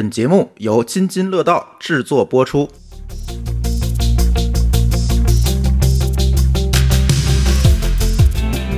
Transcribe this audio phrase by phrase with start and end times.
[0.00, 2.66] 本节目由津津乐道制作播出。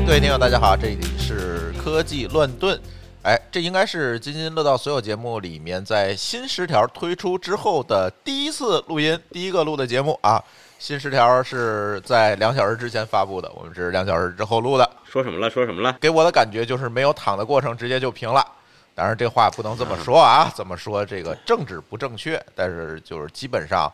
[0.04, 2.77] 各位听友，大家好，这里是科技乱炖。
[3.22, 10.42] 哎，这应该是津津乐道所有节目里面在新十条推出之后的第一次录音，第一个录的节目啊。
[10.80, 14.90] 新十条是在两小时之前发布的，我们是两小时之后录的。
[15.04, 15.48] 说什么了？
[15.48, 15.96] 说什么了？
[16.00, 18.45] 给我的感觉就是没有躺的过程，直接就平了。
[18.95, 22.42] 当然，这话不能这么说啊， 这么说这个政治不正确？
[22.55, 23.91] 但是就是基本上，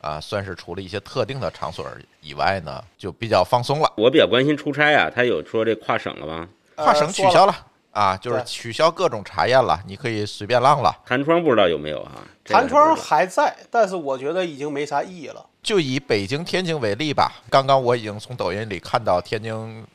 [0.00, 1.86] 啊，算是除了一些特定的场所
[2.20, 3.92] 以外呢，就比较放松了。
[3.96, 6.48] 我比较关心出差啊，他有说这跨省了吗？
[6.76, 7.56] 跨省取消了
[7.92, 10.94] 啊，就是取消各种查验了，你可以随便浪了。
[11.06, 12.12] 弹窗不知道有没有啊？
[12.44, 15.46] 弹窗还在，但是我觉得已经没啥意义了。
[15.62, 19.86] 就以北京、天津为例吧，刚刚我已经从抖音里看到天津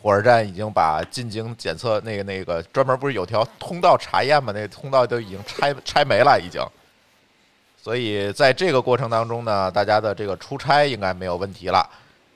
[0.00, 4.52] 火车站已经把进京检测那个那个专门不是有条通道查验吗？
[4.54, 6.62] 那个通道都已经拆拆没了，已经。
[7.76, 11.88] 所以在这个过程当中呢，大家的这个出差应该没有问题了，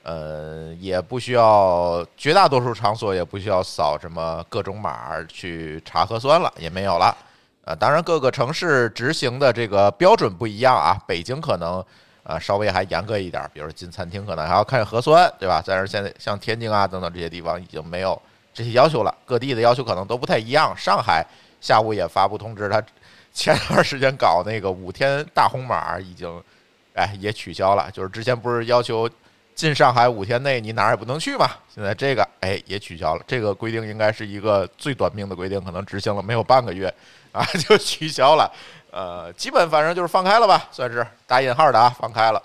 [0.03, 7.15] 呃，也不需要绝大多数场所也不需要扫什么各种码去查核酸了，也没有了。
[7.63, 11.83] 呃，当然各个城市执行的这个标准不一样啊，北京可能。
[12.31, 15.61] 啊，稍微还严格一点，比如说进餐厅可能还要看核酸，对吧？
[15.65, 18.19] 但是现在像天津啊等等这些地方已经没有
[18.53, 20.73] 这些要求了，各地的要求可能都不太一样。
[20.77, 21.25] 上海
[21.59, 22.81] 下午也发布通知，他
[23.33, 26.41] 前段时间搞那个五天大红码已经，
[26.93, 27.91] 哎，也取消了。
[27.91, 29.09] 就是之前不是要求
[29.53, 31.49] 进上海五天内你哪儿也不能去嘛？
[31.73, 36.93] 现在这个哎也取消了，这个规定应该是一个最短命的规定，可能执行了没有半个月
[37.31, 38.51] 啊 就取消了。
[38.91, 42.41] 呃，基本反正就是放开了吧，算是打引号的啊，放开了。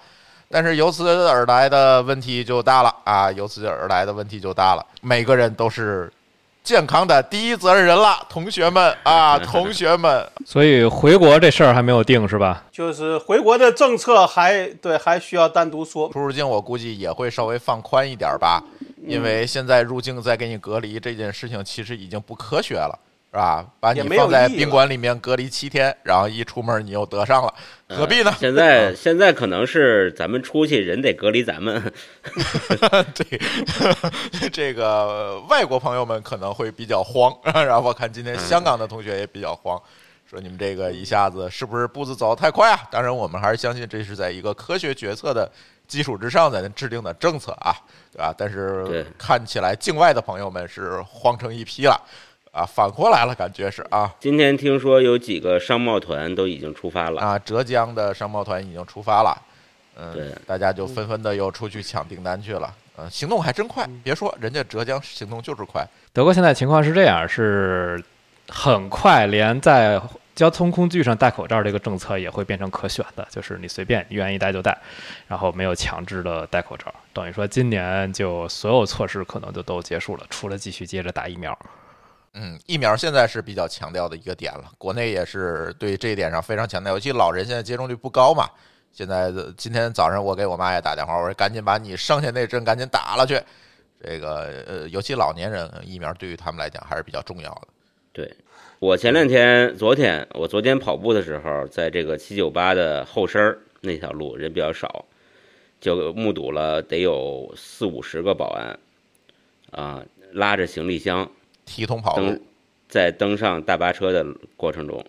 [0.49, 4.87] 但是由此而来的问题就大了啊，由此而来的问题就大了。
[5.01, 6.13] 每个人都是
[6.63, 10.25] 健康的第一责任人了，同学们啊， 同学们。
[10.45, 12.63] 所以回国这事儿还没有定是吧？
[12.71, 16.09] 就是回国的政策还对还需要单独说。
[16.13, 18.63] 出入境我估计也会稍微放宽一点吧，
[19.05, 22.97] 因为现在入境再给你隔离这件事情其实已经不科学了。
[23.37, 23.67] 是吧？
[23.79, 27.53] 把你放在宾馆里面隔离七天，然后一出门你又得上了，
[27.87, 28.35] 何必呢？
[28.41, 31.93] 现在现在可能是咱们出去人得隔离咱们。
[33.15, 33.39] 对，
[34.49, 37.31] 这个外国朋友们可能会比较慌。
[37.53, 39.79] 然后我看今天香港的同学也比较慌，
[40.25, 42.89] 说你们这个一下子是不是步子走得太快啊？
[42.91, 45.53] 当然，我们还是相信这是在一个科学决策的
[45.87, 47.77] 基础之上在制定的政策啊，
[48.11, 48.35] 对吧？
[48.35, 52.01] 但是看起来境外的朋友们是慌成一批了。
[52.57, 54.11] 啊，反过来了，感觉是啊。
[54.19, 59.43] 今天听说有几个商贸团都已经出发了啊，浙江的商贸团已经出发了，
[59.95, 63.87] 嗯，对，大家就纷纷的又出去抢订单去了，嗯，行动还真快。
[64.03, 68.03] 别说人家浙江行动就是快，德国现在情况是这样，是
[68.49, 70.01] 很快，连在
[70.35, 74.75] 交通工具上戴口罩这个政策也会变成可选的，就是你随便愿意戴就戴，
[75.29, 81.59] 然后没有强制的戴口罩，等于说今年就所有措施可能就都结束了，除了继续接着打疫苗。
[82.39, 88.47] 嗯，疫苗现在是比较强调的一个点了，国内也是对这一点上非常强调，尤其老人现在接种率不高嘛。
[88.93, 93.41] 现在今天早上我给我妈也打电话，我说赶紧把你剩下那针赶紧打了去。
[94.03, 97.69] 这个呃，尤其老年人疫苗对于他们来讲还是比较重要的。
[98.13, 98.31] 对，
[98.81, 105.07] 我前两天、昨天，我昨天跑步的时候，在这个七九八的后身那条路人比较少，
[105.81, 108.79] 就目睹了得有四五十个保安
[109.71, 111.31] 啊，拉着行李箱。
[111.67, 112.41] 提桶跑路，
[112.89, 114.25] 在登上大巴车的
[114.57, 115.05] 过程中，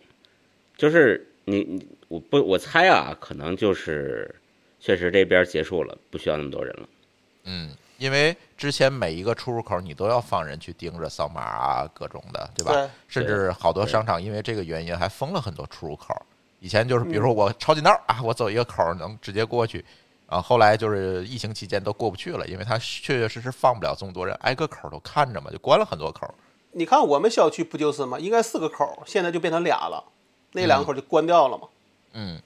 [0.75, 4.35] 就是你你我不我猜啊，可能就是
[4.81, 6.89] 确实这边结束了，不需要那么多人了。
[7.45, 12.89] 嗯，因为之前每一个出入口你都要放人去盯着扫码啊，各种的，对吧？
[13.07, 16.13] 甚至好多商场因为这个原因还封了很多出入口。
[16.59, 19.85] 以前就是比如说我抄近道啊，我走一个口能直接过去，
[20.25, 26.33] 啊，后来就是疫情期间都过不去了，因为他确确实实放不了这么多人，挨个口都看着嘛，就关了很多口。
[26.77, 28.19] 你看我们小区不就是吗？
[28.19, 30.03] 应该四个口，现在就变成俩了，
[30.51, 31.67] 那两个口就关掉了嘛。
[32.13, 32.39] 嗯，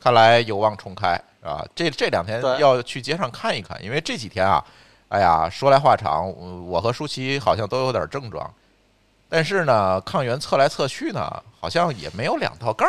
[0.00, 1.62] 看来有望重开，是吧？
[1.74, 4.64] 这这两天要去街上看一看，因为这几天啊，
[5.10, 6.32] 哎呀，说来话长，
[6.66, 8.50] 我和舒淇好像都有点症状，
[9.28, 12.88] 但是呢，抗原测来测去呢，好像也没有两道杠，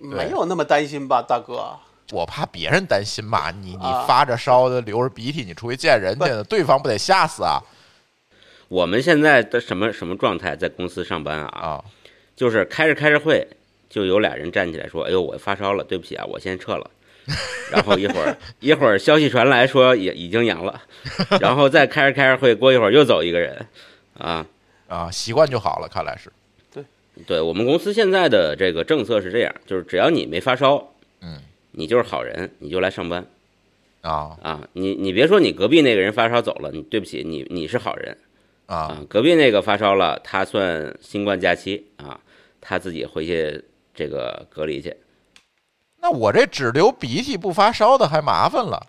[0.00, 1.76] 没有那么担心吧，大哥？
[2.10, 7.60] 我怕别人担心嘛，你你发着烧的，流着鼻涕，你出去见人家，对方不得吓死啊？
[8.68, 10.56] 我们现在的什么什么状态？
[10.56, 11.84] 在公司上班啊啊，
[12.34, 13.46] 就是开着开着会，
[13.88, 16.90] 就有俩人站起来说：“哎呦，我发烧了，对不起啊，我先撤了。
[17.70, 20.82] ”然后一会儿 一会儿消息传来说也已经阳了，
[21.40, 23.66] 然后再开着开着会，过一会儿又走一个人，
[24.18, 24.46] 啊
[24.88, 26.30] 啊，习惯就好了，看来是。
[26.72, 26.84] 对，
[27.26, 31.40] 对我们公司现在的这个政策是这样，就是只要你没发烧，嗯，
[31.72, 33.24] 你就是好人，你就来上班
[34.02, 34.68] 啊啊。
[34.74, 38.16] 你你别说你隔壁那个人发烧走了，你对不起，你你是好人
[38.66, 39.04] 啊啊。
[39.08, 42.20] 隔壁那个发烧了，他算新冠假期啊，
[42.60, 43.64] 他自己回去
[43.94, 44.96] 这个隔离去。
[45.98, 48.86] 那我这只流鼻涕不发烧的还麻烦了，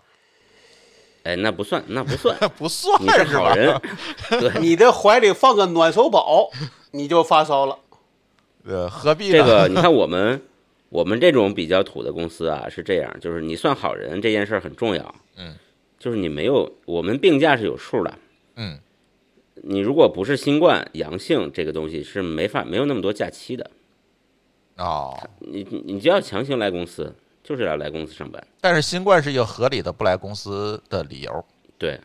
[1.23, 3.23] 哎，那不算，那不算， 不算你是？
[3.37, 3.81] 好人。
[4.29, 6.49] 对，你的怀里放个暖手宝，
[6.91, 7.79] 你就发烧了。
[8.65, 9.37] 呃，何必呢？
[9.37, 10.41] 这个你看我们
[10.89, 15.15] 我们这种比较土的公司啊是这样，就是你算好人这件事儿很重要。
[15.37, 15.55] 嗯，
[15.97, 18.13] 就是你没有我们病假是有数的。
[18.57, 18.77] 嗯
[19.63, 23.69] 你如果不是新冠阳性这个东西是没法没有那么多假期的，
[24.77, 27.13] 哦，你你你就要强行来公司，
[27.43, 28.41] 就是要来公司上班。
[28.61, 31.45] 但是新冠是一个合理的不来公司的理由。
[31.77, 31.99] 对，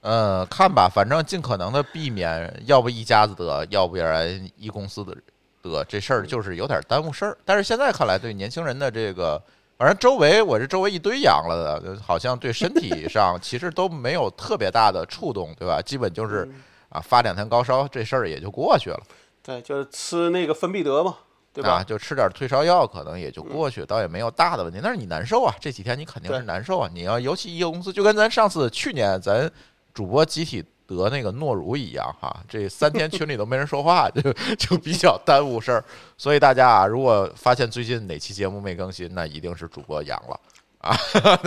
[0.00, 5.16] 嗯，看吧，反正尽可能的避免，要不一家子得，要不然一公司的
[5.62, 7.36] 得，这事儿就是有点耽误事儿。
[7.44, 9.42] 但是现在看来，对年轻人的这个，
[9.76, 15.82] 反正周围我这周围一堆阳了的，好像对身体上 其实都没有特别大的触动，对吧？
[15.82, 16.48] 基本就是
[16.96, 19.00] 啊发两天高烧，这事儿也就过去了。
[19.42, 21.16] 对，就是吃那个芬必得嘛，
[21.52, 21.74] 对吧？
[21.74, 24.80] 啊，就吃点退烧药，可能也就过去，倒也没有大的问题。
[24.82, 26.90] 但是你难受啊，这几天你肯定是难受啊。
[26.92, 29.48] 你要尤其一个公司，就跟咱上次去年咱
[29.94, 35.84] 主播集体得那个诺如一样哈，这三天群里都没人说话，就就比较耽误事儿。
[36.18, 40.40] 所以大家啊，如果发现最近哪期节目没更新，那一定是主播阳了
[40.78, 40.96] 啊，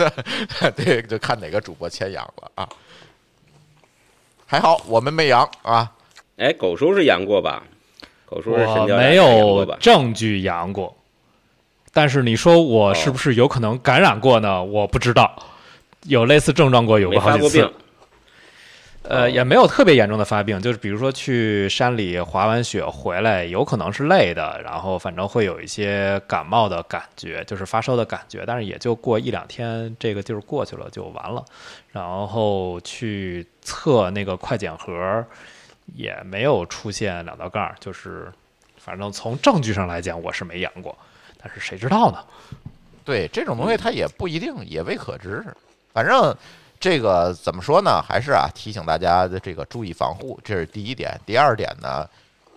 [0.74, 2.68] 对，就看哪个主播先阳了啊。
[4.50, 5.92] 还好我们没阳啊，
[6.36, 7.62] 哎，狗叔是阳过吧？
[8.26, 9.64] 狗叔是神没有？
[9.78, 10.92] 证据阳过，
[11.92, 14.64] 但是你说我是不是有可能感染过呢？
[14.64, 15.40] 我不知道，
[16.02, 17.72] 有类似症状过，有没过好几次。
[19.02, 31.42] 呃，也没有特别严重的发病，就是比如说去山里滑完雪回来，有可能是累的，然后反正会有一些感冒的感觉，就是发烧的感觉，但是也就过一两天，这个劲儿过去了就完了。
[31.92, 35.24] 然后去测那个快检盒，
[35.94, 38.32] 也没有出现两道杠，就是
[38.76, 40.96] 反正从证据上来讲，我是没阳过，
[41.42, 42.18] 但是谁知道呢？
[43.04, 45.44] 对这种东西，它也不一定，也未可知。
[45.92, 46.32] 反正
[46.78, 48.00] 这个怎么说呢？
[48.00, 51.18] 还是啊，提醒大家的这个注意防护，这是第一点。
[51.26, 52.08] 第二点呢，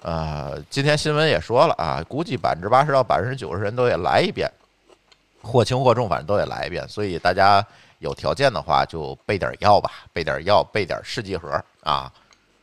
[0.04, 4.48] 呃，今天新闻也说了啊，估计百分之八十到百分之九十人都得来一遍，
[5.42, 6.88] 或轻或重，反正都得来一遍。
[6.88, 7.66] 所以大家
[8.04, 11.50] 有条件的话，就备点药吧，备点药，备点试剂盒
[11.82, 12.12] 啊。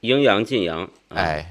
[0.00, 1.50] 阴阳尽阳，啊，哎，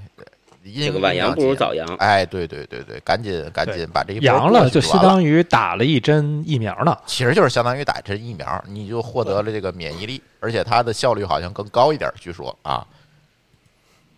[0.64, 1.88] 这这个晚阳不如早阳。
[1.98, 6.96] 哎，对对对对，赶紧赶紧把这一阳了就相当于打了一针疫苗呢。
[7.08, 12.86] 其实就是相当于打针疫苗，你就获得了这个免疫力，而且它的效率好像更高一点，据说啊。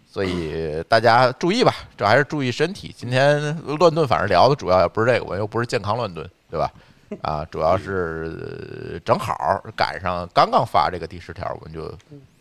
[0.09, 2.93] 所以大家注意吧，这还是注意身体。
[2.97, 6.69] 今天乱炖，反正聊的主要也不是这个，我又不是健康乱炖，对吧？
[7.21, 11.93] 啊，主要是呃正好赶上刚刚发这个第十条，我们就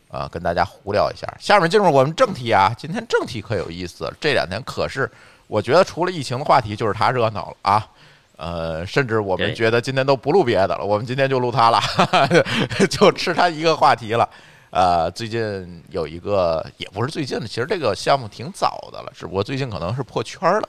[0.09, 1.27] 啊跟大家胡聊一下。
[1.39, 5.11] 下面进入我们正题啊，今天正题可有意思了，这两天可是
[5.47, 7.87] 我觉得除了疫情的话题，就是它热闹了啊。
[8.37, 11.79] 呃，甚至我们觉得今天都不录别的了，我们今天就录它了，
[12.89, 14.27] 就吃它一个话题了。
[14.71, 20.69] 呃，最近有一个，也不是最近的，其实这个项目挺早的了，只不过最近可能是破圈了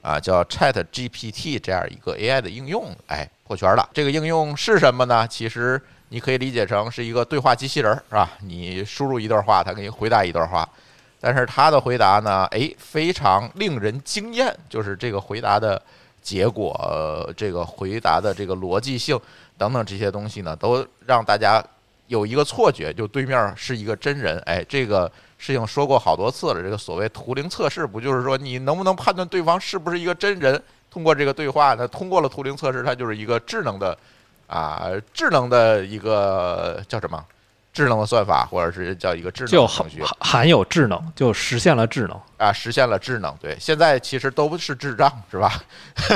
[0.00, 3.86] 啊，叫 Chat GPT 这样一个 AI 的应用，哎，破圈了。
[3.92, 5.28] 这个应用是什么呢？
[5.28, 5.78] 其实
[6.08, 8.30] 你可以理解成是一个对话机器人儿，是吧？
[8.40, 10.66] 你输入一段话，它给你回答一段话。
[11.20, 15.80] 但是它的回答呢，哎，非常令人惊艳，就是这个回答的
[16.22, 19.20] 结果，呃这个回答的这个逻辑性
[19.58, 21.62] 等等这些东西呢，都让大家
[22.06, 24.38] 有一个错觉，就对面是一个真人。
[24.46, 30.60] 哎，这个事情说过好多次了，这个所谓图灵测试，不就是说你能不能判断对方是不是一个真人？
[30.92, 33.96] 通过这个对话呢，通过了图灵测试，它就是一个智能的
[34.46, 37.24] 啊，智能的一个叫什么？
[37.72, 42.20] 智能的算法，或者是叫一个智能程序含含有智能，就实现了智能。
[42.36, 43.34] 啊，实现了智能。
[43.40, 45.50] 对，现在其实都是智障，是吧？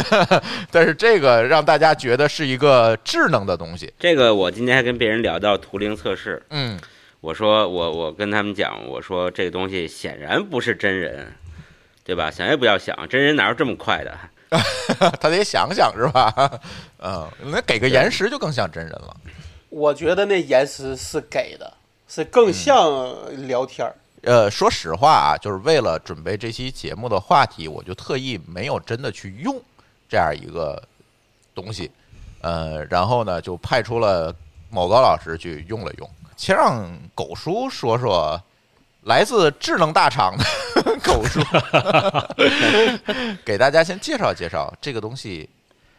[0.71, 3.91] 但是这个让大家觉得是一个智能的东西。
[3.99, 6.79] 这个我今天还跟别人聊到图灵测试，嗯，
[7.23, 11.33] 我说我我跟他们讲，我说这个东西显然不是真人，
[12.05, 12.31] 对吧？
[12.31, 14.15] 想也不要想，真人哪有这么快的？
[15.21, 16.61] 他得想想，是吧？
[17.03, 19.17] 嗯，那给个延时就更像真人了。
[19.69, 21.73] 我觉得那延时是给的，
[22.09, 23.95] 是更像聊天儿。
[24.23, 29.61] 呃，说实话啊，就是为了准备这期节目的话题，我就特意没有真的去用
[30.09, 30.83] 这样一个
[31.55, 31.91] 东西，
[32.41, 34.35] 呃，然后呢，就派出了
[34.71, 36.11] 某高老师去用了用。
[36.37, 38.41] 先让狗叔说说
[39.07, 41.41] 来自智能大厂的 口述，
[43.47, 45.49] 给大家先介绍介绍这个东西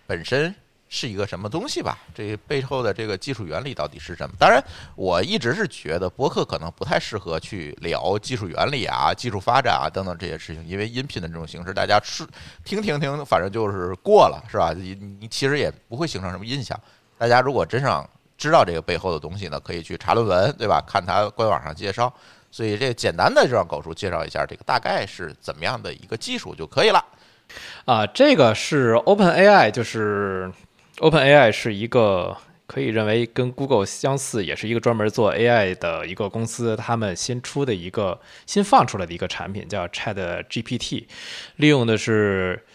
[0.06, 0.54] 本身
[0.90, 1.98] 是一个什么东西吧？
[2.14, 4.36] 这背后的这个技术原理到底是什么？
[4.38, 4.62] 当然，
[4.96, 12.28] 我一直是觉得播客可能不太适合去聊技术原理啊、技术发展啊等等这些事情，因为音频的这种形式，大家是
[12.66, 14.74] 听听听，反正就是过了，是吧？
[14.76, 16.78] 你你其实也不会形成什么印象。
[17.18, 18.06] 大家如果真想
[18.38, 20.84] 知道这个背后的东西呢，可以去查论文，对吧？
[20.86, 22.14] 看它官网上介绍。
[22.58, 27.06] 所以这简单的就让狗叔介绍一下这个大概是怎么样的一个技术就可以了。
[27.86, 30.52] 啊，这个是 Open AI，就是
[30.98, 32.36] Open AI 是一个
[32.66, 40.16] 可以认为跟 Google 相似，也是一个专门做 AI 的一个公司，他们新出的一个新放出来的一个产品叫 Chat
[40.48, 41.06] GPT，
[41.58, 42.66] 利用的是。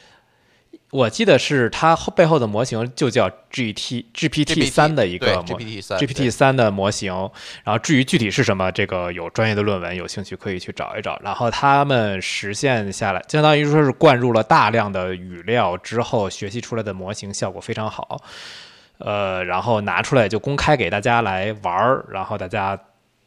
[0.92, 7.14] 我记得是它后背后的模型就叫 G T G P T 三的一个模 G P T 三 G P T 三的模型，
[7.64, 11.18] 然后至于具体是什么，这个有专业的论文，有兴趣可以去找一找。
[11.24, 18.20] 然后他们实现下来，相当于说是灌入了大量的语料之后，学习出来的模型效果非常好，
[18.98, 22.78] 呃，然后拿出来就公开给大家来玩儿，然后大家。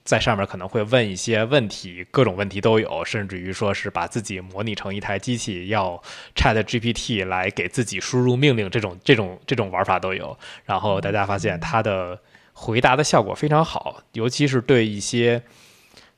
[0.05, 6.01] 在上面可能会问一些问题，各种问题都有，甚至于说是把自己模拟成一台机器，要
[6.35, 10.37] Chat GPT 来给自己输入命令，这种这种这种玩法都有。
[10.63, 12.19] 然后大家发现它的
[12.53, 15.41] 回答的效果非常好，尤其是对一些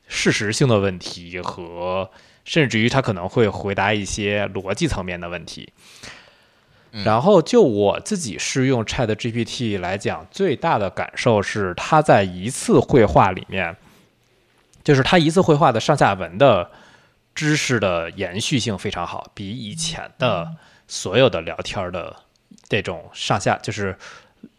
[0.06, 2.10] 事实性的问题和
[2.44, 5.72] 甚至于它可能会回答一些逻辑层面的问题。
[6.90, 13.76] 然后就我自己是用 Chat GPT 来讲，最大的感受是它在一次绘画里面，
[14.82, 16.70] 就是它一次绘画的上下文的
[17.34, 22.16] 知识的延续性非常好，比以前的所有的聊天的
[22.68, 23.96] 这种上下就是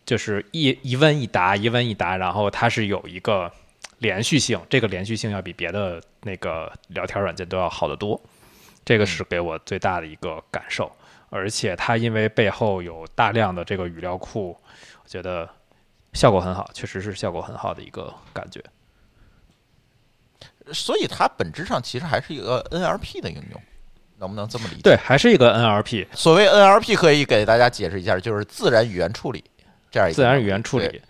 [0.06, 3.52] 就是一一问一答一问一答，然后它是有一个
[3.98, 8.22] 连续性，这个连续性要比别的那个聊天软件都要好得多，
[8.86, 10.92] 这个是给我最大的一个感受。
[11.30, 14.58] 而且它因为背后有大量的这个语料库，
[15.04, 15.48] 我觉得
[16.14, 18.64] 效果很好，确实是效果很好的一个感觉。
[20.72, 23.62] 所以它本质上其实还是一个 NLP 的应用，
[24.18, 24.82] 能不能这么理解？
[24.82, 26.08] 对，还是一个 NLP。
[26.14, 29.44] 所谓 NLP，可以给大家解释一下，就是自然语言处理
[29.90, 31.02] 这样一个自然语言处理。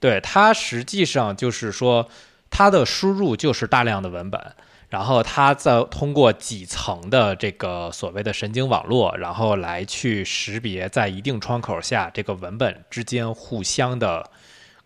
[0.00, 2.08] 对它实际上就是说，
[2.50, 4.54] 它的输入就是大量的文本。
[4.94, 14.30] 然后它再通过几层的这个所谓的神经网络，然后来去识别在一定窗口下这个文本之间互相的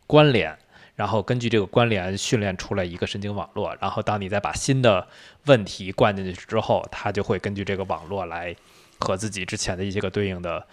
[0.07, 0.57] 关联，
[0.95, 3.77] 然后根据这个关联训练出来一个神经网络。
[3.83, 5.07] 然后当你再把新的
[5.45, 8.57] 问题灌进去之后，它就会根据这个网络来
[9.01, 10.67] 和自己之前的一些个对应的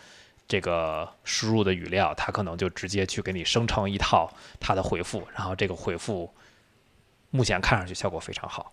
[0.47, 5.27] 这个输入的语料，它可能就直接去给你生成一套它的回复。
[5.35, 6.33] 然后这个回复
[7.31, 8.71] 目前看上去效果非常好。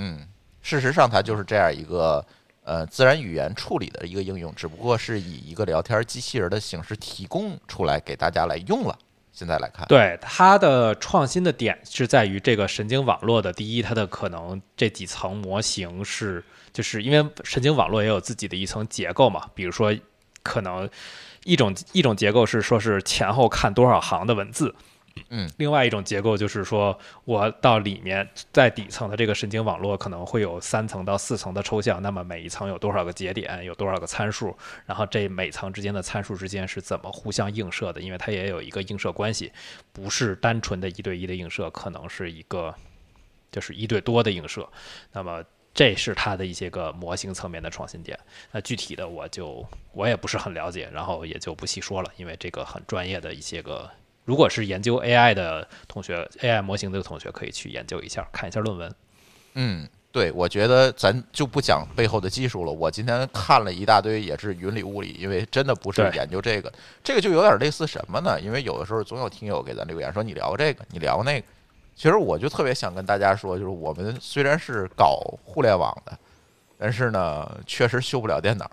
[0.00, 0.26] 嗯，
[0.62, 2.24] 事实上它就是这样一个
[2.62, 8.96] 呃自然语言处理的一个应用，只不过是以一个聊天机器人的形式提供出来给大家来用了。
[9.32, 19.92] 现在来看，对它的创新的点是在于这个神经网络的第一，它的可能这几层模型是就是因为神经网络也有自己的一层结构嘛，比如说
[20.44, 20.88] 可能
[21.42, 24.72] 一种一种结构是说是前后看多少行的文字。
[25.30, 34.56] 嗯，另外一种结构就是说，我到里面在底层的这个神经网络可能会有三层到四层的抽象，那么每一层有多少个节点，有多少个参数，
[34.86, 38.00] 然后这每层之间的参数之间是怎么互相映射的？
[38.00, 39.52] 因为它也有一个映射关系，
[39.92, 42.74] 不是单纯的一对一的映射，可能是一个
[43.50, 44.68] 就是一对多的映射。
[45.12, 45.42] 那么
[45.74, 48.18] 这是它的一些个模型层面的创新点。
[48.50, 53.90] 那具体的我就我也不是很了解，然后也就不细说了，因为这个很专业的一些个。
[54.28, 58.94] 如果是研究 AI 的同学，AI 模型的同学可以去研究一下，看一下论文。
[59.54, 62.70] 嗯，对，我觉得咱就不讲背后的技术了。
[62.70, 66.70] 我今天看了一大堆，也是云里雾里，因为真的不是研究这个。
[67.02, 68.38] 这个就有点类似什么呢？
[68.38, 71.46] 因为有的时候总有听友给咱留言说你聊这个，你聊那个。
[71.96, 76.12] 其实我就特别想跟大家说，就是我们虽然是搞互联网的，
[76.78, 78.70] 但是呢，确实修不了电脑，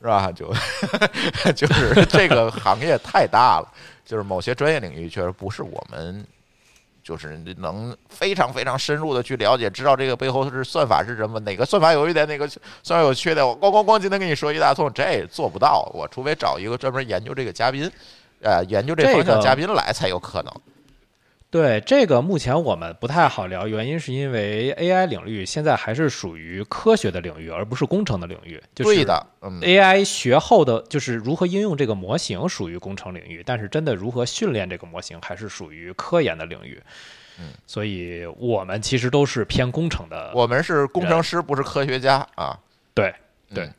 [0.00, 0.32] 是吧？
[0.32, 0.52] 就
[1.54, 3.72] 就是这个行业太大了。
[4.06, 6.24] 就是某些专业领域确实不是我们，
[7.02, 12.48] 就是能非常非常深入的去了解，知道这个背后是算法是什么，哪个算法有一点，哪个
[12.82, 15.90] 算法有缺点，我咣咣咣今天跟你说一大通，这做不到。
[15.92, 17.90] 我除非找一个专门研究这个嘉宾，
[18.40, 20.52] 呃，研究这方向嘉宾来才有可能。
[21.48, 28.60] 对这个，目前我们不太好聊，原因是因为 AI 领域现在还是属于科学的领域，而不是工程的领域。
[28.74, 36.82] 就是对的，嗯，AI 学后的就是如何应用这个模型属于工程领域，但是真的如何训练这个模型还是属于科研的领域。
[37.38, 40.32] 嗯，所以我们其实都是偏工程的。
[40.34, 42.58] 我们是工程师，不是科学家啊。
[42.92, 43.14] 对
[43.54, 43.74] 对嗯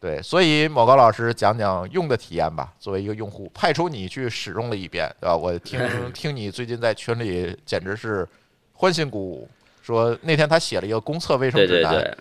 [0.00, 2.72] 对，所以某高老师讲讲用的体验吧。
[2.78, 5.36] 作为一个用户，派出你去使用了一遍，对吧？
[5.36, 5.78] 我听
[6.14, 8.26] 听你最近在群里简直是
[8.72, 9.48] 欢欣鼓舞，
[9.82, 12.16] 说那天他写了一个公测卫生对对指南，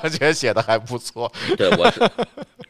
[0.00, 1.30] 对， 觉得写的还不错。
[1.58, 2.00] 对，我是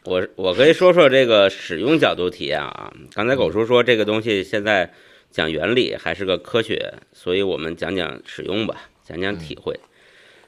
[0.03, 2.91] 我我可以说说这个使用角度体验啊。
[3.13, 4.91] 刚才狗叔说这个东西现在
[5.31, 9.79] 讲原理还是个科学，所以我们讲讲使用吧，讲讲体会。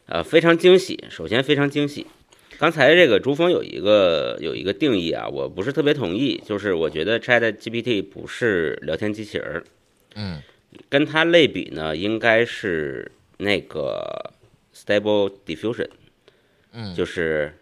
[0.07, 2.05] 呃，非常惊喜，首先非常惊喜。
[2.57, 9.63] 刚才这个朱峰有一个有一个定义啊，我不是特别同意，就是我觉得 Chat GPT 不是聊天机器人儿，
[10.15, 10.41] 嗯。
[10.87, 14.31] 跟它类比呢，应该是那个
[14.73, 15.89] Stable Diffusion。
[16.71, 17.53] 嗯，就是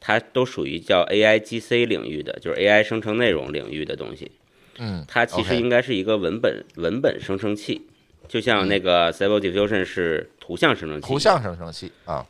[0.00, 4.32] 它都属于叫 AI GC 领域的，就是 AI 生成内容领域的东西。
[4.78, 7.82] 嗯，它其实应该是一个文本文本生成器，
[8.26, 11.06] 就像那个 Stable Diffusion 是图像生成器。
[11.06, 12.26] 图像生成器啊，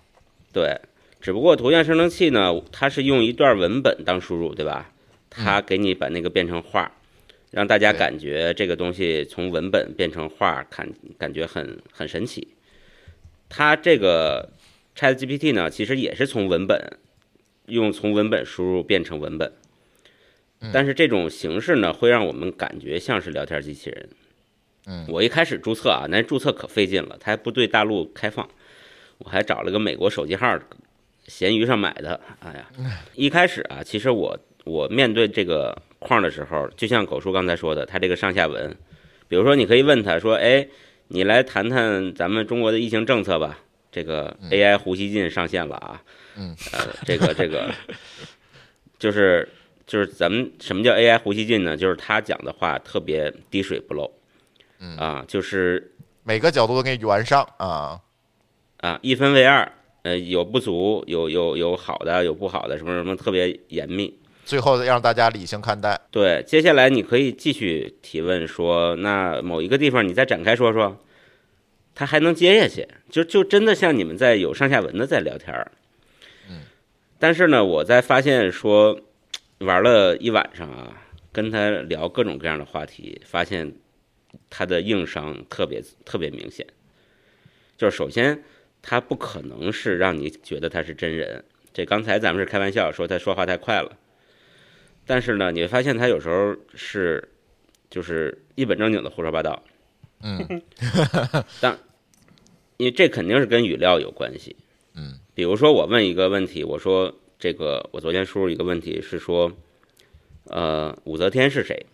[0.52, 0.78] 对，
[1.20, 4.92] 只不过图像生成器呢，它是用一段文本当输入，对吧？
[5.28, 6.90] 它给你把那个变成画，
[7.50, 12.48] 让大家感觉这个东西从文本变成画，感感觉很很神奇。
[13.48, 14.50] 它这个
[14.96, 16.80] Chat GPT 呢，其实也是从文本
[17.66, 19.52] 用从文本输入变成文本，
[20.72, 24.08] 但是这种形式呢，会让我们感觉像是聊天机器人。
[24.86, 28.48] 嗯，我一开始注册啊，那注册可费劲了，它还不对大陆开放，
[29.18, 30.58] 我还找了个美国手机号，
[31.26, 32.20] 闲鱼上买的。
[32.40, 32.68] 哎呀，
[33.14, 38.76] 一开始啊，其实我我面对这个框的时候，就像狗叔刚才说的，它这个上下文，
[39.28, 40.66] 比如说你可以问他说，哎，
[41.08, 43.58] 你来谈谈咱们中国的疫情政策吧。
[43.92, 46.02] 这个 AI 胡锡进上线了啊，
[46.36, 47.72] 嗯，呃，这个这个
[48.98, 49.48] 就是
[49.86, 51.74] 就是咱们什么叫 AI 胡锡进呢？
[51.74, 54.12] 就是他讲的话特别滴水不漏，
[54.80, 57.98] 嗯啊，就是每个角度都给你圆上啊。
[58.78, 59.72] 啊，一分为二，
[60.06, 64.16] 呃，有不足，有有有好的，有不好的，什么什么特别严密。
[64.44, 66.00] 最后让大家理性看待。
[66.12, 70.96] 对，接下来你可以继续提问说，那某一个地方你再展开说说，
[71.92, 75.72] 他还能接下去，就就真的像你们在有上下文的在聊天儿。
[76.48, 76.60] 嗯，
[77.18, 79.00] 但是呢，我在发现说，
[79.58, 81.02] 玩了一晚上啊，
[81.32, 83.72] 跟他聊各种各样的话题，发现
[84.48, 86.64] 他的硬伤特别特别明显。
[87.76, 88.44] 就是首先，
[88.88, 91.44] 他不可能是让你觉得他是真人。
[91.72, 93.98] 这刚才咱们是开玩笑说他说话太快了。
[95.04, 97.28] 但是呢，你会发现他有时候是，
[97.90, 99.60] 就是一本正经的胡说八道。
[100.22, 100.62] 嗯
[102.76, 104.54] 因为这肯定是跟语料有关系。
[104.94, 109.50] 嗯，比如说我问一个问题，我说这个我昨天输入一个问题是说，
[110.44, 111.86] 呃，武则天是谁？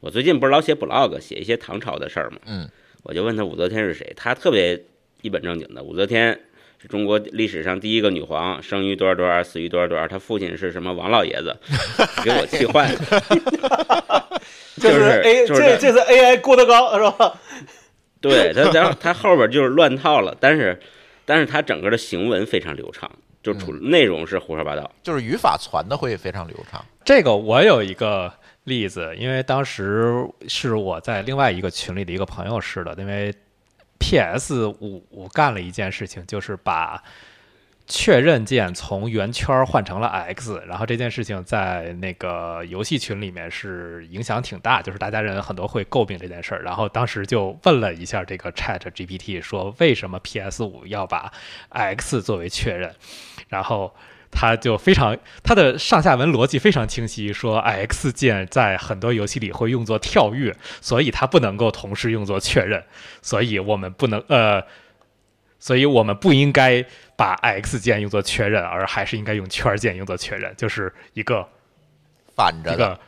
[0.00, 2.70] 我最近不是老写 blog 写一些唐朝的事儿嘛，嗯，
[3.02, 4.80] 我就问他武则天是谁，他特别
[5.22, 6.38] 一本正经的，武则天
[6.80, 11.56] 是中国历史上第一个女皇，生于多少多少，死于多少多少，她父亲是什么王老爷子，
[12.24, 14.40] 给我气坏了。
[14.76, 17.38] 这 就是 A 就是这这是 AI 郭德纲是吧？
[18.20, 20.78] 对他，然后他后边就是乱套了，但是，
[21.24, 23.10] 但是他整个的行文非常流畅，
[23.42, 24.90] 就除内容是胡说八道。
[25.02, 26.84] 就是语法传的会非常流畅。
[27.04, 28.32] 这个我有一个
[28.64, 33.32] 例子，因为当时是我在另外一个群里的一个朋友试的，因为
[33.98, 37.02] PS 五干了一件事情，就是把
[37.86, 51.32] 确认键从圆圈换成了 X，然后这件事情在那个游戏群里面是影响挺大，就是大家人很多会诟病这件事儿，然后当时就问了一下这个 Chat GPT，说为什么 PS 五要把
[51.70, 52.94] X 作为确认，
[53.48, 53.94] 然后。
[54.30, 62.84] 他就非常，他的上下文逻辑非常清晰，说 X 键在很多游戏里会用作跳跃，所以它不能够同时用作确认，
[63.22, 64.62] 所以我们不能呃，
[65.58, 66.84] 所以我们不应该
[67.16, 71.48] 把 X 键用作确认，而还是应该用圈键用作确认，就是一个
[72.36, 73.00] 反着的，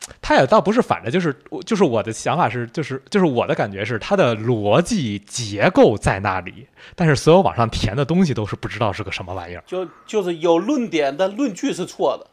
[0.00, 0.14] 一个。
[0.20, 1.34] 它也倒不是反着，就是
[1.66, 9.62] 就是我的想法是，就是就是我的感觉是，它的逻辑结构在那里，但是所有往上填的东西都是不知道是个什么玩意儿。
[9.66, 12.26] 就就是有论点，但论据是错的，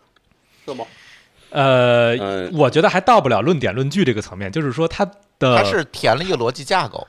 [0.66, 0.86] 是吗？
[1.52, 5.06] 呃，嗯我觉得还到不了论点论据这个层面，就是说它
[5.40, 7.08] 的它是填了一个逻辑架构。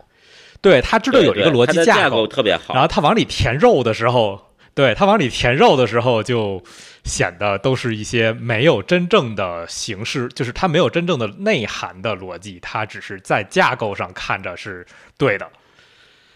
[0.62, 4.40] 对他知道有一个逻辑对对架构，特别好，然后他往里填肉的时候，
[4.76, 6.62] 对它往里填肉的时候，就
[7.02, 14.86] 显得都是一些没有真正的形式，就是它没有真正的内涵的逻辑，它只是在架构上看着是
[15.16, 15.50] 对的。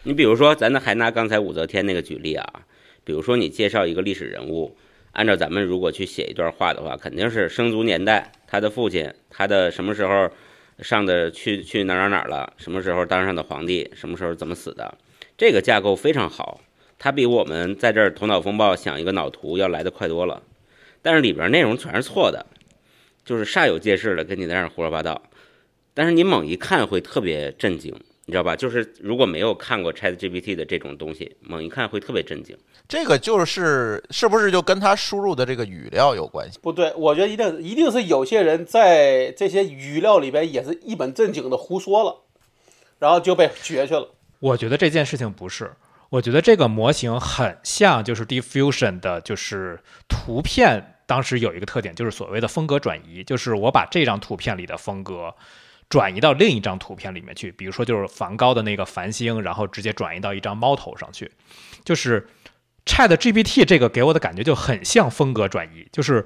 [0.04, 2.62] 你比如说，咱还拿刚才武则天那个举例啊，
[3.04, 4.74] 比如说你介绍一个历史人物，
[5.12, 10.30] 按照咱们如果去写一段话的话，肯定是生卒年代，他的父亲，他的什么时候
[10.78, 14.96] 上的去去哪哪儿哪儿了，什么时候当上的皇帝，什么时候怎么死的，
[15.36, 16.62] 这个架构非常好，
[17.00, 20.42] 它比我们在这儿头脑风暴想一个脑图要来的快多了。
[21.00, 22.44] 但是里边内容全是错的，
[23.24, 25.22] 就是煞有介事的跟你在那儿胡说八道，
[25.94, 27.92] 但是你猛一看会特别震惊。
[28.26, 28.54] 你知道吧？
[28.54, 32.56] 就是如果没有看过 Chat GPT 的这种东西，猛一看会特别震惊。
[32.86, 36.56] 这个就是是不是就跟他输入的这个语料有关系？
[36.62, 42.22] 不对，我觉得一定一定是有些人在这些语料里边也是一本正经的胡说了，
[43.00, 44.10] 然后就被撅去了。
[44.38, 45.72] 我觉得这件事情不是，
[46.10, 55.34] 我觉得这个模型很像就是 Diffusion 的，就是图片当时有一个特点，就是所谓的风格转移，就是我把这张图片里的风格。
[55.88, 61.28] 转移到另一张图片里面去，比如说就是梵高的那个繁星，然后直接转移到一张猫头上去。
[61.84, 62.28] 就是
[62.86, 66.24] Chat GPT 这个给我的感觉就很像风格转移，就是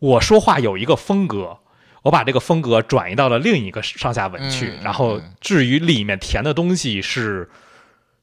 [0.00, 1.60] 我说话有一个风格，
[2.02, 7.48] 我把这个风格转移到了另一个上下文去，然后至于里面填的东西是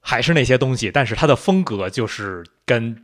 [0.06, 3.04] 还是那些东西，但是它的风格就是跟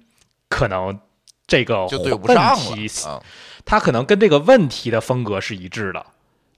[0.49, 0.99] 可能
[1.47, 3.23] 这个就对不上了，
[3.65, 6.05] 它可能跟这个问题的风格是一致的。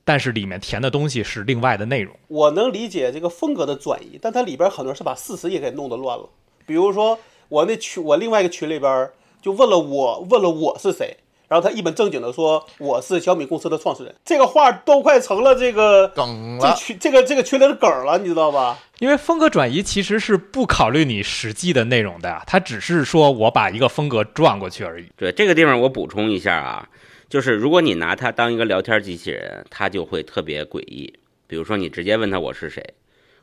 [0.04, 2.13] 但是里面填的东西是另外的内容。
[2.27, 6.27] 我能理解这个风格的转移，但它里边很多是把事实也给弄得乱了。
[6.65, 9.10] 比如说，我那群，我另外一个群里边
[9.43, 11.17] 就问了我，问了我是谁，
[11.52, 18.80] 然后他一本正经的说我是小米公司的创始人，这个话都快成了这个梗了，这群这个这个群里的梗了，你知道吧？
[19.00, 25.08] 因为风格转移其实是不考虑你实际的内容的呀，他只是说我把一个风格转过去而已。
[25.18, 26.88] 对这个地方我补充一下啊。
[27.28, 31.14] 就是如果你拿它当一个聊天机器人，它就会特别诡异。
[31.48, 32.82] 比如说你直接问他我是谁，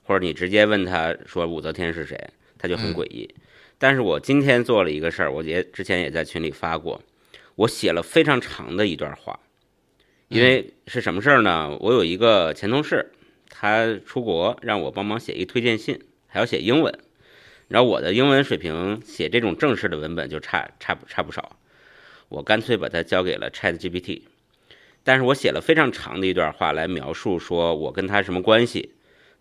[0.03, 2.19] 或者你直接问他说武则天是谁，
[2.59, 3.29] 他就很诡异。
[3.77, 6.99] 但是我今天做了一个事儿，我也之前也在群里发过，
[7.59, 9.41] 我写了非常长的一段话。
[10.29, 11.77] 因为是什么事儿呢？
[11.81, 13.11] 我有一个前同事，
[13.49, 16.99] 他出国让我帮忙写一推荐信，还要写英文。
[17.67, 21.57] 然后我的英文水平写这种正式的文本就差差不差不少。
[22.29, 24.23] 我干脆把它交给了 Chat GPT，
[25.03, 28.95] 但是我写了非常长的一段话来描述说我跟他什么关系，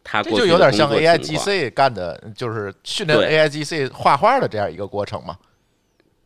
[0.06, 5.38] 他这就有点像 AI GC 干的，就是训练 AI GC 画画的这样一个过程嘛。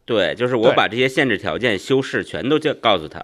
[0.05, 3.23] 对，就是我把这些限制条件修饰全都叫告诉他，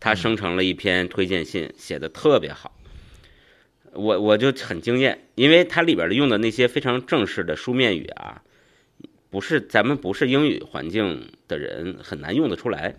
[0.00, 2.72] 他生成了一篇推荐信，写的特别好。
[3.92, 8.42] 我我就很惊艳，因为它里边的用的那些非常正式的书面语啊。
[9.28, 12.94] 不是咱们不是英语环境的人很难用得出来，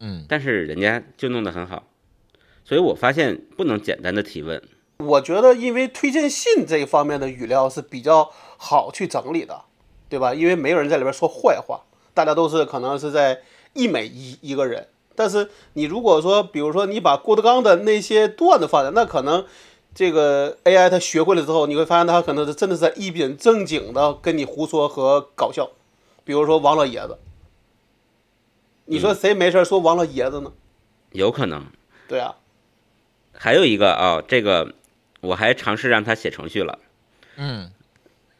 [0.00, 1.88] 嗯，但是人家就弄得很好，
[2.64, 4.60] 所以我发现不能简单的提问。
[4.98, 9.64] 我觉得因为推荐信这一方面的语料是比较好去整理的，
[10.08, 10.34] 对吧？
[10.34, 11.84] 因为没有人在里边说坏话，
[12.14, 13.42] 大家都是可能是在
[13.74, 14.88] 一美一一个人。
[15.14, 19.44] 但是你如果说，比如说你把郭德纲的那些段子放在，那可能。
[19.94, 25.70] 这个 AI 它学会了之后，你会发现它可能是真的是在一本正经的跟你胡说和搞笑。
[26.24, 27.18] 比如说王老爷子，
[28.86, 30.50] 你说谁没事说王老爷子呢？
[31.10, 31.66] 有可能。
[32.08, 32.36] 对啊。
[33.34, 34.72] 还有一个啊，这个
[35.20, 36.78] 我还尝试让他写程序了。
[37.36, 37.70] 嗯。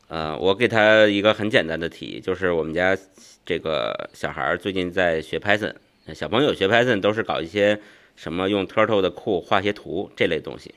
[0.09, 2.97] 呃，我给他一个很简单的题，就是我们家
[3.45, 5.75] 这个小孩最近在学 Python，
[6.15, 7.81] 小朋友学 Python 都是搞一些
[8.15, 10.75] 什么用 Turtle 的库画些图这类东西。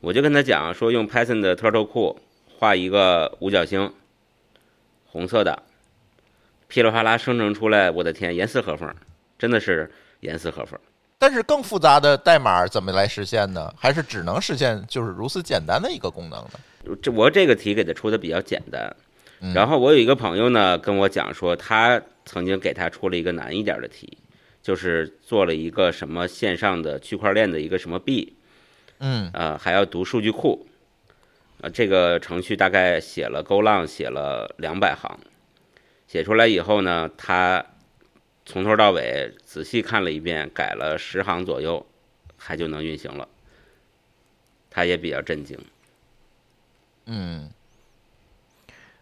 [0.00, 2.18] 我就跟他讲说，用 Python 的 Turtle 库
[2.58, 3.92] 画一个五角星，
[5.06, 5.62] 红色的，
[6.68, 8.94] 噼里啪啦生成出来，我的天，严丝合缝，
[9.38, 9.90] 真的是
[10.20, 10.78] 严丝合缝。
[11.18, 13.70] 但是更复杂的代码怎么来实现呢？
[13.76, 16.96] 还是只能实现就是如此简单的一个功能呢？
[17.02, 18.96] 这我这个题给他出的比较简单，
[19.54, 24.18] 然后我有一个朋友呢跟我讲说，他曾经给他出了一个难一点的题，
[24.62, 28.36] 就是做了一个什么线上的区块链的一个什么币。
[28.98, 30.66] 嗯呃，还要读数据库，
[31.62, 35.18] 呃，这个程序大概写了 Go 浪写了两百行，
[36.06, 37.64] 写出来以后呢，他
[38.44, 41.86] 从头到尾仔细看了一遍，改了十行左右，
[42.36, 43.26] 还就能运行了。
[44.68, 45.58] 他也比较震惊。
[47.06, 47.50] 嗯，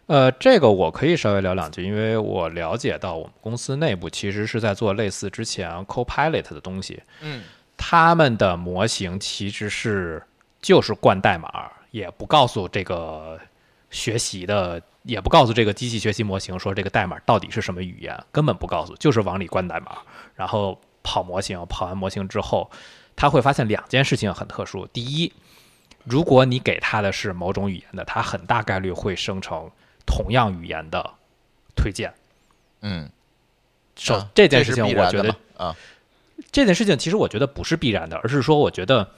[0.09, 6.99] 呃，这个我可以稍微聊两句，因为我了解到我们公司内部其实是在做类似之前 Copilot 的东西。
[7.21, 7.43] 嗯。
[7.77, 10.21] 他们的模型其实是
[10.59, 13.39] 就是灌代码，也不告诉这个
[13.91, 19.99] 学习的，也不告诉这个机器学习模型说这个代码到底是什么语言，根本不告诉，就是往里灌代码，
[20.33, 22.69] 然后跑模型，跑完模型之后，
[23.15, 24.87] 他会发现两件事情很特殊。
[24.87, 25.31] 第一，
[26.03, 29.69] 如果你给他的是某种语言的，它很大概率会生成
[30.09, 31.13] 同样语言的
[31.75, 32.11] 推荐。
[32.81, 33.09] 嗯，
[33.95, 35.75] 首、啊这件事情，我觉得啊，
[36.51, 39.11] 这件事情其实我觉得不是必然的，而是说我觉得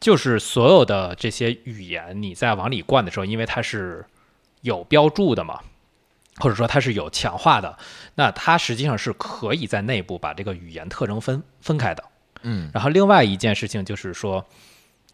[0.00, 4.06] 就是所有的这些语言你在往里灌的时候，因为它是
[4.62, 5.60] 有标注的嘛，
[6.38, 7.78] 或者说它是有强化的，
[8.14, 12.02] 那它实际上是可以在内部把这个语言特征分分开的。
[12.42, 14.46] 嗯然后另外一件事情就是说，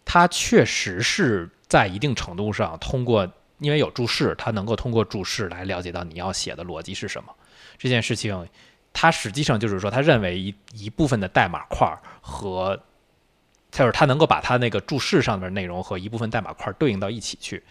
[0.05, 7.35] 它确实是在一定程度上通过，因为有注释，它能够通过注释来了解到你要写的逻辑是什么。
[7.79, 8.48] 这件事情，
[8.92, 11.88] 它实际上就是说，他认为一一部分的代码块
[12.20, 12.79] 和，
[13.70, 17.62] 就是他能够把它那个注释上面内容和一部分代码块对应到一起去。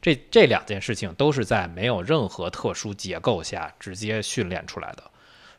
[0.00, 5.02] 这这两件事情都是在没有任何特殊结构下直接训练出来的。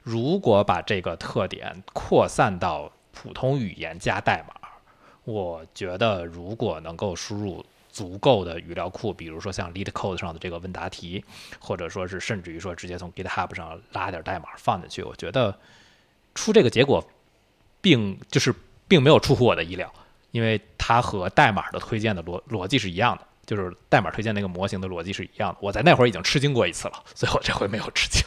[0.02, 4.56] 如果把这个特点扩散到普通语言加代码，
[5.24, 11.24] 我觉得如果能够输入足够的语料库，比如说像 LeetCode 上的这个问答题，
[11.60, 15.58] 或者说是甚至于说直接从 GitHub 上拉点代码放进去，我觉得
[16.34, 17.06] 出这个结果
[17.82, 18.54] 并就是
[18.88, 19.94] 并没有出乎我的意料，
[20.32, 23.28] 因为它和代码的推荐的逻逻辑是一样的。
[23.44, 28.24] 就是代码推荐那个模型的逻辑是一样的，我在那会儿已经吃惊过一次了，所以我这回没有吃惊。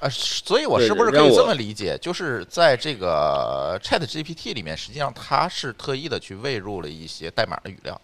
[0.00, 1.96] 啊，所以我是不是可以这么理解？
[1.98, 8.00] 就是在这个 Chat GPT 里面，实际上它是特意的去喂入了一些代码的语料。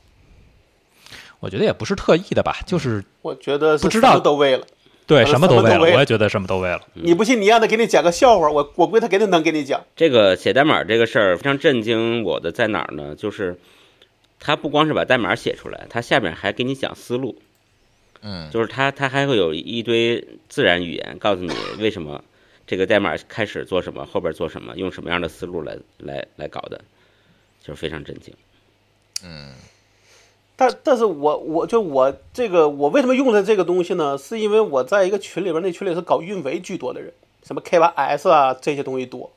[1.40, 4.66] 我觉得也不是特意的吧，就是 我觉得不知道都为了。
[5.07, 6.83] 对呃什么都为了，我也觉得什么都为了。
[6.92, 9.83] 你不信，你让他给你讲个笑话，我我估计他肯定能给你讲。
[9.96, 13.14] 这个写代码这个事儿非常震惊我的在哪儿呢？
[13.14, 13.59] 就是
[14.38, 17.40] 他不光是把代码写出来，他下面还给你讲思路，
[18.20, 22.22] 嗯，就是他他还会有一堆自然语言告诉你为什么
[22.66, 26.79] 这个代码开始做什么，后边做什么，用什么样的思路来来来搞的，
[27.62, 28.35] 就是非常震惊。
[30.61, 34.18] 但但是我我就我这个我为什么用的这个东西呢？
[34.18, 37.12] 是因为我在一个群里边，那群里是搞运维居多的人，
[37.44, 39.31] 什么 K 8 S 啊这些东西多。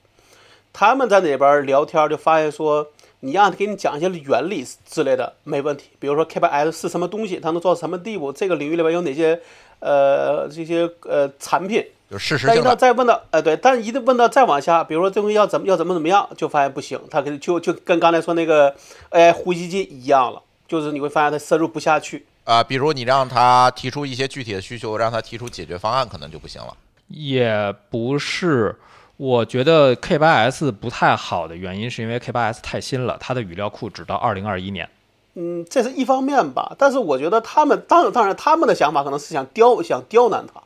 [0.74, 2.88] 他们在那边聊天就发现说，
[3.20, 9.40] 你让他给你讲一些原理之类的没问题，比如说 K 8 S 是什么东西，它能做到什么地步，这个领域里边有哪些
[9.80, 12.76] 呃这些呃产品，就事实但一到性的。
[12.78, 18.74] 再问到，呃，对，但一旦问到再往下，比如说这东西要怎么要怎么怎么样，就发现不行，他跟就就跟刚才说那个
[19.12, 22.26] AI 呼吸机一样了，就是你会发现他深入不下去。
[22.46, 26.74] 啊，比如你让他提出一些具体的需求，让他提出解决方案，可能就不行了。
[27.10, 28.74] 也不是，
[29.18, 34.90] 我觉得 K 8 S 不太好的原因是因为 K 8 S 太新了，它的语料库只到二零二一年。
[35.34, 40.62] 嗯，这是一方面吧，但是我觉得他们当然当然他们的想法可能是想刁想刁难他，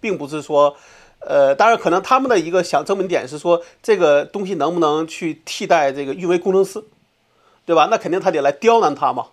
[0.00, 0.76] 并不是说，
[1.20, 6.84] 呃，当然可能他们的一个想证明点是说这个东西能不能去替代这个运维工程师，
[7.64, 7.88] 对吧？
[7.90, 9.26] 那肯定他得来刁难他嘛，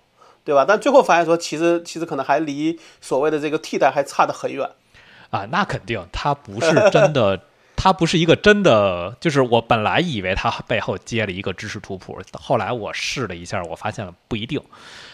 [0.44, 0.66] 对吧？
[0.68, 4.70] 但最后发现说，其实其实可能还离所谓的这个替代还差得很远。
[5.30, 7.42] 啊，那肯定，它不是真的，
[7.76, 14.62] 它不是一个真的，就是我本来以为它背后接了一个知识图谱，后来我试了一下，我发现了不一定，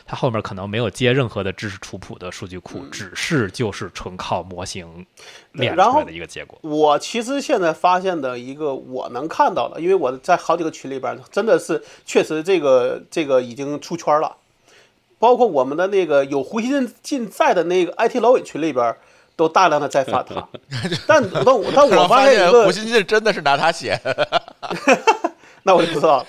[0.05, 5.05] 它后面可能没有接任何的知识图谱的数据库，只是就是纯靠模型
[5.53, 6.59] 练出来的一个结果。
[6.63, 14.35] 我其实现在发现的一个我能看到的，因为我在好几个群里边，真的是确实这个这个已经出圈了，
[15.19, 16.69] 包括我们的那个有胡锡
[17.03, 18.95] 进在的那个 IT 老委群里边，
[19.35, 20.47] 都大量的在发他。
[21.05, 23.99] 但但我但我发现一个胡，锡进真的是拿他写，
[25.63, 26.25] 那我就不知道了。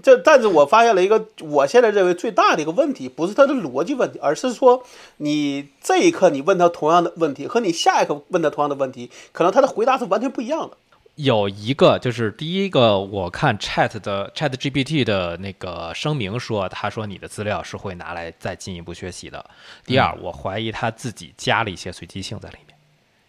[0.00, 4.80] 这，但是我发现了一个，我现在认为最大的一个问题，不是他的逻辑问题，而是说
[5.16, 10.76] 你这一刻你问他同样的问题，和你下一刻问他同样的问题，可能他的回答是完全不一样的。
[11.18, 19.44] 有一个就是第一个，我看 Chat 的 Chat GPT 的那个声明说，他说你的资料是会拿来再进一步学习的。
[19.84, 22.76] 第二，我怀疑他自己加了一些随机性在里面，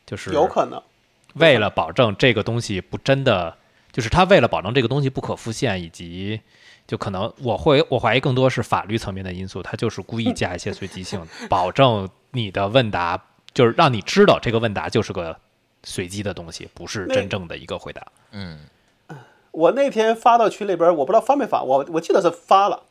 [0.06, 0.80] 就是有可能，
[1.34, 3.58] 为了保证这个东西不真的，
[3.92, 6.40] 就是他为了保证这个东西不可复现，以及
[6.86, 13.20] 就可能我会我怀疑更多是法律层面的因素，他就是故意加一些随机性， 保证你的问答
[13.52, 15.40] 就是让你知道这个问答就是个
[15.84, 18.06] 随机的东西，不是真正的一个回答。
[18.32, 18.60] 嗯，
[19.52, 22.84] 我那天发到群里边，我不知道发没发，我我记得是发了，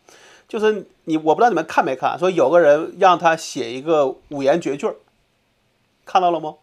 [0.49, 4.89] 就是你我不知道你们看没看，说有个人让他写一个五言绝句，
[6.05, 6.55] 看到了吗？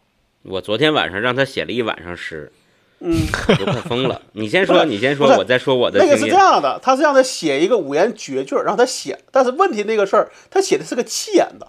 [0.43, 2.51] 我昨天晚上让他写了一晚上诗，
[2.99, 4.21] 嗯，我都快疯了。
[4.33, 6.25] 你先说，你先说，我再说我的那个是。
[6.25, 11.67] 这样的，他是让他写一个五言绝句，让他写，但是问题那个事儿，他写的是个七言的，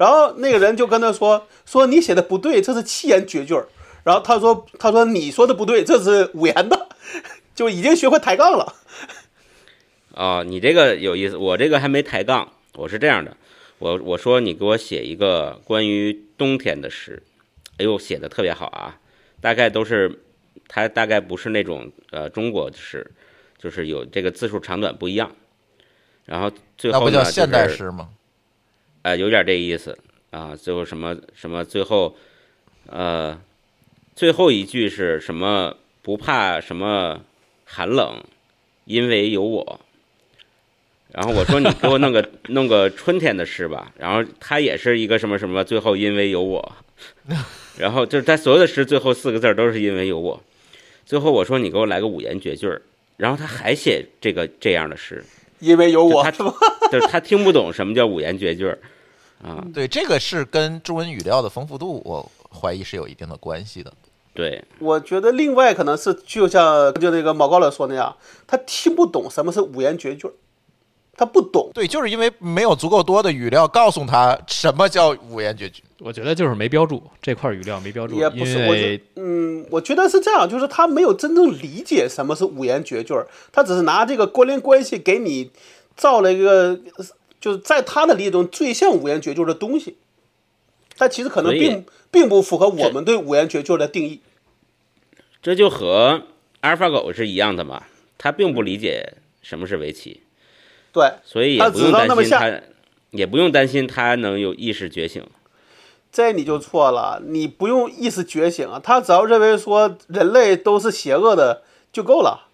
[0.00, 3.68] 然后那个人就跟他说说你写的不对，这是七言绝句儿。
[4.02, 6.88] 然后他说他说你说的不对，这是五言的，
[7.54, 8.76] 就已经学会抬杠了。
[10.14, 13.36] 哦，你这个有意思，我这个还没抬杠，我是这样的，
[13.78, 17.22] 我我说你给我写一个关于冬天的诗，
[17.76, 18.98] 哎呦，写的特别好啊，
[19.42, 20.18] 大概都是，
[20.66, 23.06] 它大概不是那种呃中国诗，
[23.58, 25.30] 就是有这个字数长短不一样，
[26.24, 28.08] 然后最后呢就不叫现代诗吗？
[29.02, 29.98] 呃，有点这意思
[30.30, 30.54] 啊。
[30.56, 32.16] 最后什么什么，最后，
[32.86, 33.40] 呃，
[34.14, 35.76] 最后一句是什么？
[36.02, 37.20] 不怕什么
[37.66, 38.24] 寒冷，
[38.86, 39.80] 因为有我。
[41.12, 43.92] 然后我说你给我弄个弄个春天的诗吧。
[43.98, 46.76] 然后他也是一个什么什么，最后因为有我。
[47.76, 50.42] 然后就是他所有的诗最后四个字都是因为有我。
[51.04, 52.80] 最后我说你给我来个五言绝句儿。
[53.18, 55.22] 然后他还写这个这样的诗，
[55.60, 56.52] 因为有我是吧？
[56.90, 58.78] 就是他听不懂什么叫五言绝句儿
[59.42, 59.64] 啊。
[59.72, 63.92] 对，这个是跟中文语料的丰富度，我怀疑是有一定的关系的。
[64.32, 70.32] 对，我觉得另外可能是就像就那个毛高乐说那样，他听不懂什么是五言绝句儿，
[71.16, 71.70] 他不懂。
[71.74, 75.82] 对，就是因为没有足够多的语料告诉他什么叫五言绝句。
[76.02, 85.50] 我觉得就是没标注这块语料没标注，也不是，我觉为嗯，我觉得是这样，就是他没有真正理解什么是五言绝句儿，他只是拿这个关联关系给你
[85.96, 86.80] 造了一个，
[87.38, 89.96] 就是在他的理解中最像五言绝句儿的东西，
[90.96, 94.20] 但其实可能并并不符合我们对五言绝句儿的定义。
[95.42, 96.22] 这就和
[96.60, 97.84] 阿尔法狗是一样的嘛，
[98.16, 100.22] 他并不理解什么是围棋，
[100.92, 102.60] 对，所以他只也不用担心他，
[103.10, 105.22] 也不用担心他能有意识觉醒。
[106.12, 112.48] 这你就错了，你不用意识觉醒啊，他只要认为说人类都是邪恶的就够了。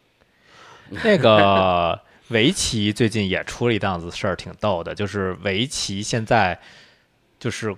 [1.02, 6.60] 那个 围棋最近也出了一档子事儿，挺逗的，就是围棋现在
[7.38, 7.74] 就是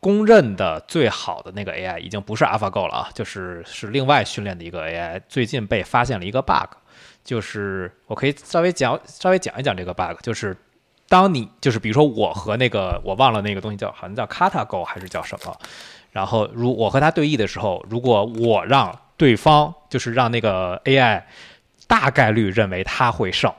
[0.00, 6.74] 公认的最好的那个 AI 已经不是 AlphaGo 了啊，就是是另外训练的一个 AI，最近被发现了一个 bug，
[7.22, 10.56] 就是我可以稍微讲稍微讲一讲这个 bug，就是
[11.12, 15.54] 当你就是比如说我和那个我忘了那个东西叫好像叫 KataGo 还是叫什么，
[16.10, 21.22] 然后如我和他对弈的时候，如果我让对方就是让那个 AI
[21.86, 23.52] 大概率认为他会胜，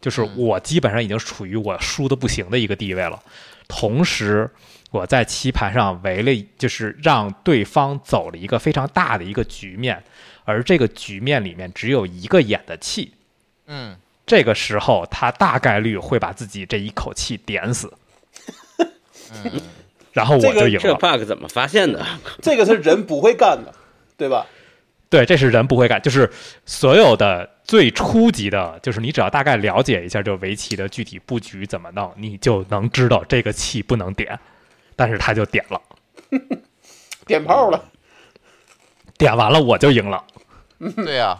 [0.00, 3.22] 就是我基本上已经处于我输的不行的一个地位了。
[3.68, 4.50] 同时，
[4.90, 10.02] 我在棋盘上围了，就是让对方走了一个非常大的一个局面，
[10.46, 13.12] 而这个局面里面只有一个眼的气。
[13.66, 13.94] 嗯，
[14.26, 17.92] 这个时候，他大概率会把自己这一口气点死，
[20.12, 20.96] 然后我就赢了这了。
[20.96, 22.04] bug 怎么发现的？
[22.40, 23.74] 这个是人不会干的，
[24.16, 24.46] 对吧？
[25.10, 26.28] 对，这是人不会干，就是
[26.64, 34.36] 所有的最初级的，就是你只要大概了解一下这围棋的具体布局怎么弄，你就能知道这个气不能点，
[34.96, 35.80] 但是他就点了，
[37.26, 37.84] 点炮了，
[39.16, 40.24] 点完了我就赢了。
[40.96, 41.38] 对呀、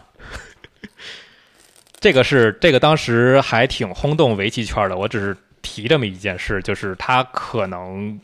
[2.04, 8.20] 这个是这个当时还挺轰动围棋圈的，我只是提这么一件事，就是他可能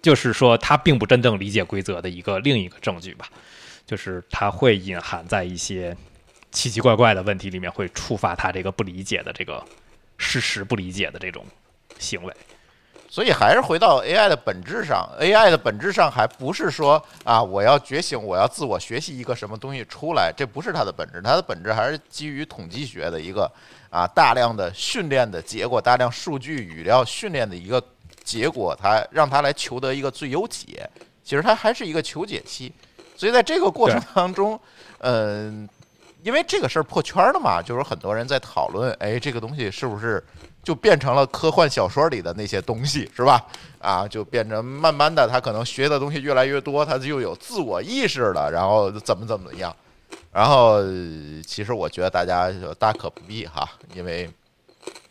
[0.00, 3.26] 就是说他并不真正理解规则的一个另一个证据吧，
[3.84, 5.96] 就是他会隐含在一些
[6.52, 9.60] 奇奇怪怪的问题里面，会触发他这个不理解的这个
[10.16, 11.44] 事实不理解的这种
[11.98, 12.32] 行为。
[13.12, 23.50] 所以还是回到 AI 的本质上，AI 的本质上还不是说啊，我要觉醒，我要自我学习一个什么东西出来，这不是它的本质，它的本质还是基于统计学的一个
[23.90, 27.82] 啊大量的训练的结果，大量数据语料训练的一个
[28.22, 30.88] 结果，它让它来求得一个最优解。
[31.24, 32.72] 其实它还是一个求解期，
[33.16, 34.58] 所以在这个过程当中，
[34.98, 35.68] 嗯、
[36.22, 40.24] 因为这个事儿破圈了嘛，就是很多人在讨论，哎，这个东西是不是
[40.62, 43.44] 就变成了科幻小说里的那些东西，是吧？
[43.80, 49.74] 啊，就变成慢慢的，他可能学的东西越来越多，他就有自我意识了，然后怎么怎么样。
[50.32, 50.80] 然后，
[51.46, 54.30] 其实我觉得大家大可不必哈，因为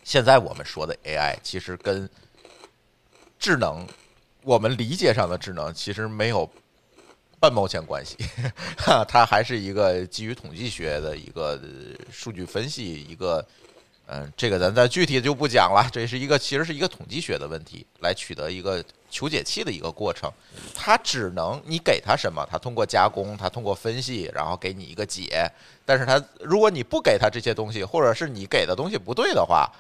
[0.04, 2.10] 现在我们说的 AI 其实跟
[3.38, 3.86] 智能，
[4.44, 6.50] 我们理解上的智能其实没有
[7.40, 8.18] 半毛钱关系，
[8.78, 11.60] 哈， 它还是一个基于统计学的一个
[12.12, 13.46] 数据分析，一个
[14.12, 20.32] 嗯，这个咱再具体就不讲了，这是一个其实是一个统计学的问题，来取得一个求解器的一个过程。
[20.74, 25.48] 它只能你给它什么，它通过加工，它通过分析，然后给你一个解。
[25.86, 29.72] 但是它如果你不给它这些东西，或者是你给的东西不对的话，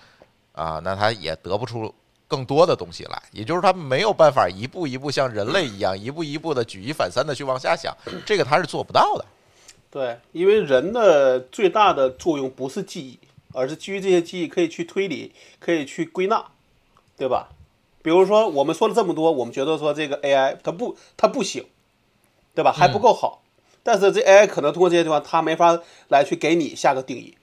[0.54, 1.92] 啊，那它也得不出
[2.28, 3.20] 更多的东西来。
[3.32, 7.92] 也就是它没有办法一步一步像人类一样，一步一步的举一反三的去往下想，
[8.28, 9.26] 这个它是做不到的。
[9.90, 13.20] 对，因为人的最大的作用不是记忆，
[13.54, 16.46] 而是基于这些记忆可以去推理，可以去归纳，
[17.18, 17.50] 对吧？
[18.02, 21.66] 比如说我们说了这么多，我们觉得说这个 AI 它不它不行，
[22.56, 22.72] 对吧？
[22.72, 23.42] 还不够好。
[23.84, 25.80] 但是这 AI 可能通过这些地方，它没法
[26.10, 27.36] 来去给你下个定义。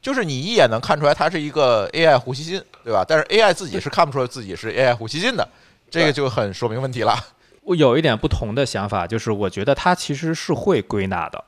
[0.00, 3.04] 就是你一眼能看出来它是一个 AI 呼吸进，对吧？
[3.06, 5.48] 但是 AI 自己是看不出来自己是 AI 呼吸进的，
[5.90, 7.14] 这个就很说明问题了。
[7.62, 11.44] 我有一点不同的想法，就是我觉得它其实是会归纳的，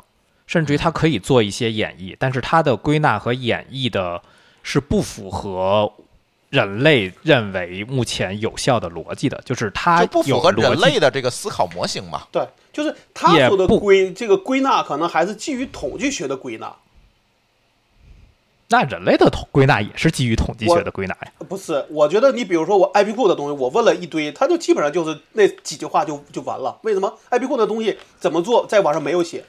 [0.46, 4.22] 甚至于它可以做一些演绎，但是它的归纳和演绎的
[4.62, 5.92] 是不符合
[6.50, 12.28] 人类认为目前有效的逻辑的，就是它就不符合人类的这个思考模型嘛。
[12.30, 16.72] 对，就是他说的不归这个归纳，可能还是基于统计学的归纳，
[18.68, 21.32] 那人类的统归纳也是基于统计学的归纳呀。
[21.48, 21.84] 不是。
[21.90, 26.78] 我觉得你比如说我 IP 库的东西，我问了一堆，他就基本上就是那几句话就就完了。
[26.82, 29.44] 为什么 IP 库的东西怎么做，在网上没有写，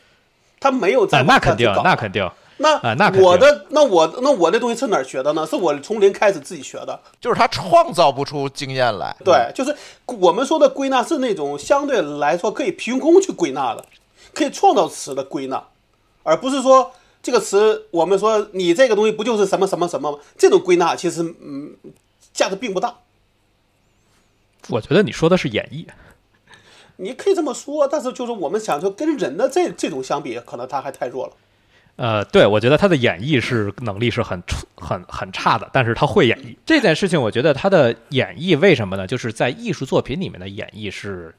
[0.66, 2.28] 他没有在啊，那肯定那肯定。
[2.58, 5.46] 那啊那我的那我那我这东西是哪儿学的呢？
[5.46, 7.00] 是我从零开始自己学的。
[7.22, 9.16] 就是他创造不出经验来。
[9.24, 13.86] 对，就是我们说的归纳是那种相对来说可以凭空去归纳的，
[14.34, 15.62] 可以创造词的归纳，
[16.24, 20.18] 而不是说这个词我们说你这个东西不就是什么什么什么吗？
[20.36, 21.76] 这种归纳其实嗯
[22.34, 22.96] 价值并不大。
[24.70, 25.86] 我觉得你说的是演绎，
[26.98, 31.34] 你可以这么说，但是就是我们想说跟人的这这种相比，可能他还太弱了。
[31.98, 37.22] 呃，对，我觉得他的演绎是能力是很出很很差的，但是他会演绎这件事情。
[37.22, 39.08] 我觉得他的演绎为什么呢？
[39.08, 41.34] 就是在艺术作品里面的演绎是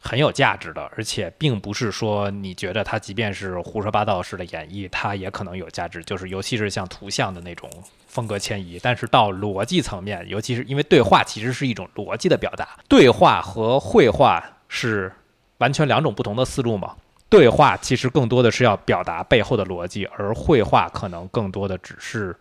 [0.00, 6.02] 很有价值的，而且并不是说你觉得他即便是胡说八道式的演绎，他也可能有价值。
[6.02, 7.68] 就是尤其是像图像的那种
[8.06, 14.42] 风格迁移，但是到逻辑层面，尤其是因为对话其实是一种逻辑的表达，对话和绘画
[14.74, 15.12] 是
[15.58, 16.96] 完全两种不同的思路嘛。
[17.30, 22.36] 对话其实更多的是要表达背后的逻辑，而绘画可能更多的只是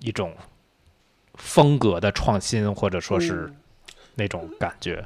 [0.00, 0.34] 一种
[1.34, 3.56] 风格的创新，或者说是嗯
[4.16, 5.04] 那种感觉。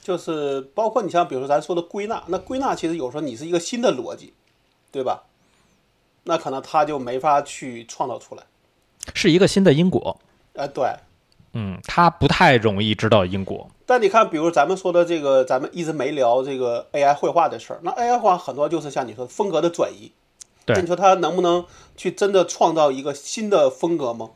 [0.00, 4.32] 就是包括你像比如说咱说的归纳，那归纳其实有时候你是一个新的逻辑，
[4.92, 5.24] 对吧？
[6.24, 8.44] 那可能他就没法去创造出来。
[9.14, 10.18] 是一个新的因果。
[10.54, 10.94] 哎、对。
[11.54, 13.68] 嗯，他不太容易知道因果。
[13.86, 17.80] 但你看，比如咱们说的这个，咱们一直没聊这个 AI 绘画的事儿。
[17.82, 20.12] 那 AI 绘画很多就是像你说风格的转移，
[20.64, 21.64] 对那你说它能不能
[21.96, 24.30] 去真的创造一个新的风格吗？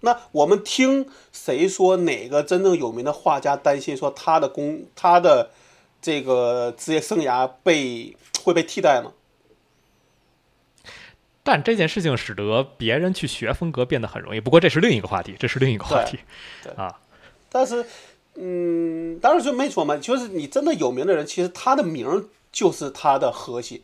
[0.00, 5.50] 那我们听谁说哪个真正有名的画家担心说他的工他的
[6.00, 9.10] 这个职业生涯被会被替代呢？
[11.48, 14.40] 但这件事情使得别人去学风格变得很容易。
[14.40, 16.18] 不过这是另一个话题，这是另一个话题
[16.62, 16.94] 对啊。
[17.48, 17.86] 但是，
[18.34, 23.82] 嗯，当然就没说嘛，就是你真的有名的人，其实他的名儿就是他的核心，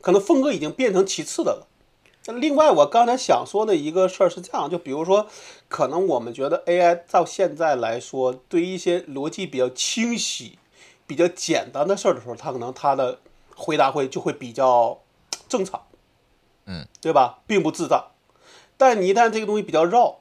[0.00, 1.66] 可能风格已经变成其次的了。
[2.26, 5.26] 那另外，我刚才想说的一个事儿是这样，就比如说，
[5.68, 10.60] 可能我们觉得 AI 到现在来说，对于一些逻辑比较清晰、
[11.08, 13.18] 比较简单的事儿的时候，它可能它的
[13.56, 15.00] 回答会就会比较
[15.48, 15.82] 正常，
[16.70, 17.40] 嗯，对吧？
[17.48, 18.12] 并不智障。
[18.76, 20.20] 但你一旦这个东西比较绕，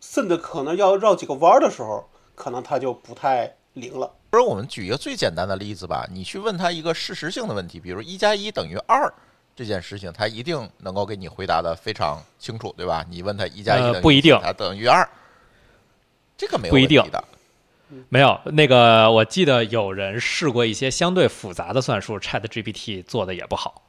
[0.00, 4.12] 甚至可能要绕几个弯儿的时候，可能它就不太灵了。
[4.30, 9.12] 不是，我们举一个最简单的例子吧，你去问他一个事实性的问题，比如一加一等于二
[9.56, 13.04] 这件事情，他一定能够给你回答的非常清楚，对吧？
[13.10, 15.08] 你问他一加一呃等于不一定几它等于二，
[16.36, 17.24] 这个没有不一定问题的。
[18.10, 23.82] 没有那个，我记得有人试过一些相对复杂的算术，Chat GPT 做的也不好。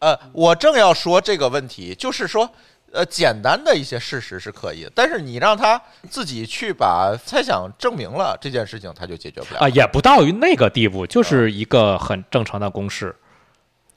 [0.00, 2.48] 呃，我正要说这个问题，就是说，
[2.92, 13.14] 呃，简单的一些事实是可以的，但是你让他自己去把猜想证明了这件事情，他就解决不了啊，也不到于那个地步，就是一个很正常的公式。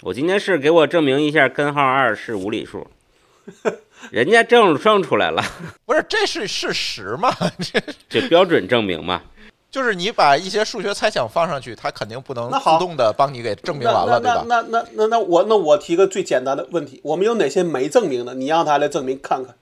[0.02, 2.89] 我今天是给我证明一下根号二是无理数，
[4.10, 5.43] 人家证证出来了，
[5.86, 7.32] 不是，这是事实嘛？
[7.60, 7.80] 这
[8.10, 9.22] 这标准证明嘛。
[9.72, 14.43] 就是你把一些数学猜想放上去，它肯定不能自动的帮你给证明完了，对吧？
[14.45, 18.34] 那那那那那那我那我提个最简单的问题，我们有哪些没证明的？
[18.36, 19.55] 你让他来证明看看，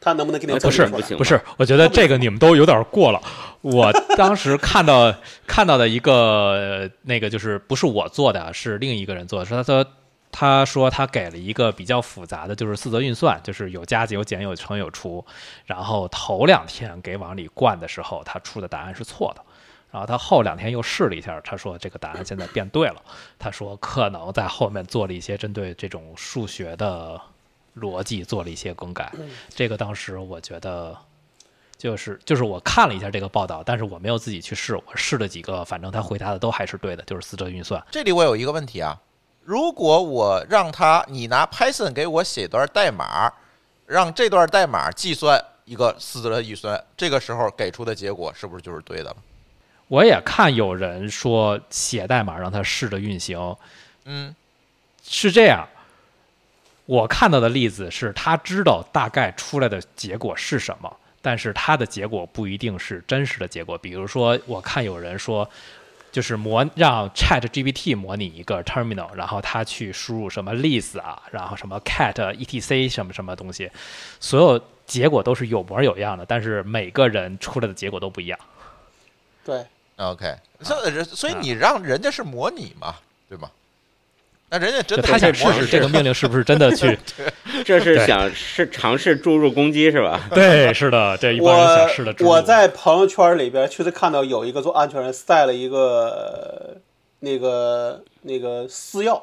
[0.00, 1.16] 他能不能给你不是证明出来？
[1.16, 3.22] 不是不是，我觉得这个你们都有点过了。
[3.60, 5.14] 我当时看到
[5.46, 9.86] 看到的一个呃那个就是不是我做的，是另一个人做的，是他说
[10.32, 15.24] 他说他给了一个比较复杂的，就是四则运算，就是有加有减有乘有除，
[15.66, 19.42] 然后头两天给往里灌的时候，他出的答案是错的。
[19.92, 23.02] 然后他后两天又试了一下，他说这个答案现在变对了。
[23.38, 27.20] 他说可能在后面做了一些针对这种数学的
[27.76, 29.12] 逻辑做了一些更改。
[29.50, 30.96] 这个当时我觉得
[31.76, 37.84] 就是就是我看了一下这个报道，但是我没有自己去试，我试了几个，反正他回答的都还是对的，就是四则运算。
[37.90, 38.98] 这里我有一个问题啊，
[39.44, 43.30] 如果我让他你拿 Python 给我写段代码，
[43.84, 49.16] 让这段代码计算一个四则预算，这个时候给出的结果是不是就是对的了？
[49.92, 53.54] 我也看有人说写代码让它试着运行，
[54.06, 54.34] 嗯
[55.04, 55.68] 是这样。
[56.86, 63.76] 我看到的例子是他知道大概出来的结果是什么，但是他的结果不一定是真实的结果。
[63.76, 65.46] 比如说，我看有人说，
[66.10, 73.70] 就是模让 Chat GPT 模拟一个 terminal，然后他去输入什么 list 啊，然后什么 cat etc 什么什么东西，
[74.18, 78.38] 所有结果都是有模有样的，但是每个人出来的结果都不一样。
[79.44, 79.66] 对，
[80.10, 82.96] ，OK，所以所以你让人家是模拟嘛，
[83.28, 83.50] 对吗？
[84.50, 86.98] 那人家真的他想试试这个命令是不是真的去？
[87.64, 90.28] 这是想是尝试注入攻击是吧？
[90.34, 92.14] 对，是的，这一般人想试的。
[92.20, 96.76] 我我在朋友圈里边确实看到有一个做安全人晒了一个
[97.20, 99.22] 那个那个私钥，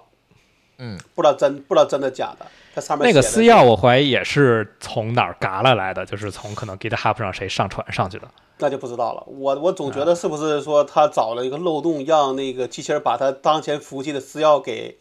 [0.79, 8.27] 嗯，不知道真不知道真的假的，它上面那个私钥，我怀疑也是从哪儿嘎了来的，就是从可能 GitHub 上谁上传上去的。
[8.59, 9.23] 那就不知道了。
[9.27, 14.97] 我我总啊觉得是不是说他找了一个漏洞，让那个机器人把他当前服务器的私钥给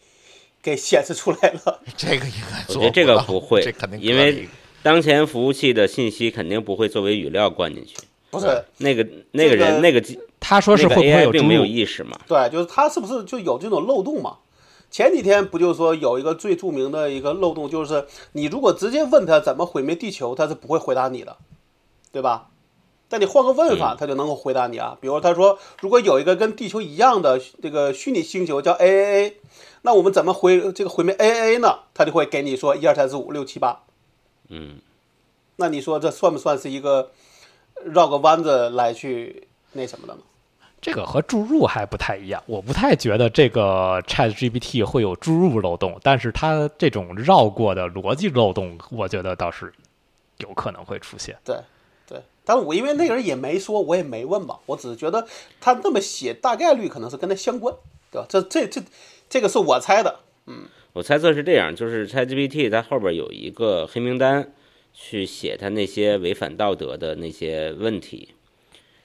[0.61, 1.79] 给显示出来了？
[1.97, 4.47] 这个应该做我觉得这个不会这肯定因为
[4.81, 7.95] 当前服务器的信息肯定不会作为语料灌进去。
[8.29, 11.65] 不是，那个那个这个人那个机他说是会不会有注并没有？
[11.65, 12.19] 意识嘛？
[12.27, 14.37] 对，就是他是不是就有这种漏洞嘛？
[14.91, 21.37] 前几天不就说有一个最著名的一个漏洞，就是你如果直接问他怎么毁灭地球，他是不会回答你的，
[22.11, 22.49] 对吧？
[23.11, 24.95] 但你换个问法，他就能够回答你啊。
[25.01, 29.33] 比如他说，如果有一个跟地球一样的这个虚拟星球叫 AAA，
[29.81, 31.79] 那我们怎么毁这个毁灭 AAA 呢？
[31.95, 33.83] 他就会给你说一二三四五六七八。
[34.49, 34.79] 嗯，
[35.55, 37.09] 那你说这算不算是一个
[37.83, 40.19] 绕个弯子来去那什么的呢？
[40.81, 49.73] 这个和注入还不太一样，我不太觉得这个 Chat GPT 会有注入漏洞，但是它这种绕过的逻辑漏洞，我觉得倒是
[50.37, 51.37] 有可能会出现。
[51.43, 51.57] 对
[52.07, 55.27] 对，但我因为那个人也没说，我也没问吧，我只是觉得
[55.59, 57.75] 他那么写，大概率可能是跟他相关，
[58.11, 58.25] 对吧？
[58.29, 58.81] 这这这
[59.29, 60.63] 这个是我猜的，嗯
[60.93, 64.51] 我猜测是这样，就是 ChatGPT 它后边有一个黑名单，
[64.91, 68.29] 去写它那些违反道德的那些问题，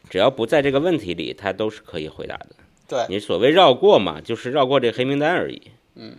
[0.09, 2.51] 只要不在这个问题里，他都是可以回答的。
[2.87, 5.71] 对你所谓绕过嘛，就是绕过这黑名单而已。
[5.95, 6.17] 嗯，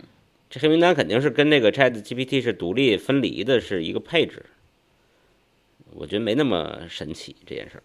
[0.50, 4.46] 这黑名单肯定是跟那个 Chat GPT 是独立分离的，是一个配置。
[5.92, 7.82] 我觉得没那么神奇这件事儿。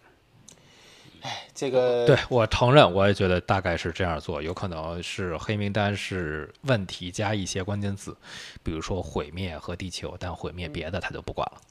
[1.53, 8.17] 这个对我承认，我也觉得大概是这样做，有可能是黑名单是问题加一些关键字，
[8.63, 11.61] 比如说毁灭和地球，但毁灭别的他就不管了。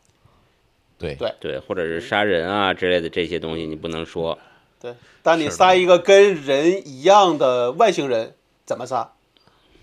[1.00, 4.38] 对对对，或者是杀人啊之类的这些东西，你不能说。
[4.80, 8.34] 对，但你杀一个跟人一样的外星人，
[8.64, 9.10] 怎么杀？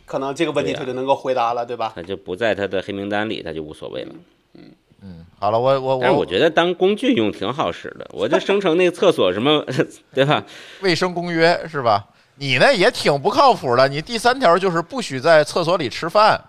[0.06, 1.92] 可能这个问题他就能够回答了，对吧？
[1.94, 4.16] 他就不在他的黑名单里，他就无所谓了。
[4.54, 9.66] 嗯嗯好了，我我但是我觉得当工具用挺好使的，我就生成那个厕所什么，
[10.16, 10.44] 对吧？
[10.82, 12.08] 卫生公约是吧？
[12.40, 13.88] 你那也挺不靠谱的。
[13.88, 16.40] 你第三条就是不许在厕所里吃饭，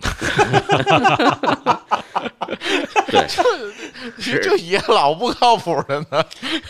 [3.10, 3.26] 对，
[4.20, 6.24] 这这也老不靠谱的呢。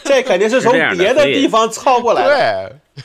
[0.05, 2.72] 这肯定是从别的地方抄过来的。
[2.94, 3.03] 对，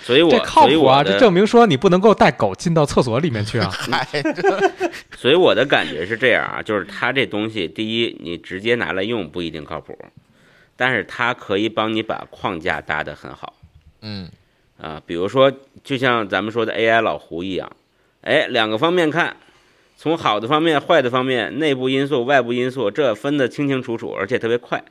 [0.00, 1.02] 所以我这靠谱啊！
[1.02, 3.70] 这证明说你不能够带狗进到厕所里面去啊。
[3.70, 4.06] 嗨
[5.16, 9.98] 所以我的感觉是这样啊，就是它这东西，第一，你直接拿来用不一定靠谱，
[10.76, 13.54] 但是它可以帮你把框架搭得很好
[14.00, 14.30] 嗯
[14.80, 15.02] 啊。
[15.04, 17.70] 比如说，就像咱们说的 AI 老胡一样，
[18.22, 19.36] 哎，两个方面看，
[20.00, 24.84] 从好的方面、坏的方面、内部因素、外部因素，这分得清清楚楚，而且特别快。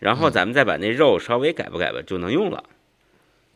[0.00, 2.64] 然后咱们再把那肉稍微改吧改吧，就能用了。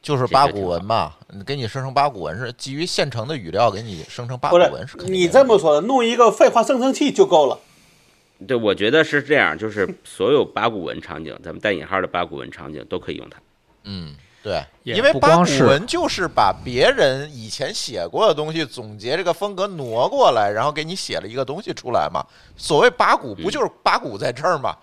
[0.01, 7.59] 就是八股文嘛，给你生成八股文是基于现成的语料给你生成八股文是肯定你这么说的，弄一个废话生成器就够了。
[8.47, 13.39] 对，我觉得是这样，就是所有八股文场景，咱们带引号的八股文场景都可以用它。
[13.83, 22.22] 嗯，对，因为八股文就是把别人以前写过的东西总结这个风格挪过来，然后给你写了一个东西出来嘛。
[22.55, 24.76] 所谓八股，不就是八股在这儿吗？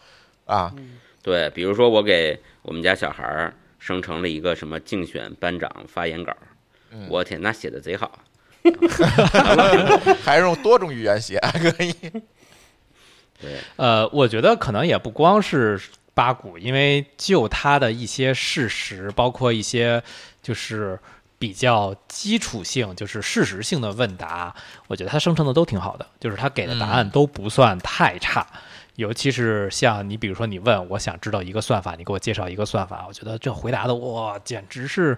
[0.48, 0.74] 啊，
[1.22, 6.36] 对，比如说我给我们家小孩儿生成了一个什么竞选班长发言稿，
[6.90, 8.12] 嗯我天，那写的贼好。
[10.24, 11.94] 还是用多种语言写可以。
[13.40, 15.80] 对，呃，我觉得可能也不光是
[16.22, 20.04] 八股，因为就它的一些事实，包括一些
[20.44, 21.00] 就是
[21.40, 24.54] 比较基础性，就是事实性的问答，
[24.86, 28.46] 我觉得它生成的都挺好的，就是它给的答案都不算太差。
[28.98, 35.18] 尤其是像你，比如说你问我想知道一个算法，你给我介绍一个算法，我觉得这回答的哇，简直是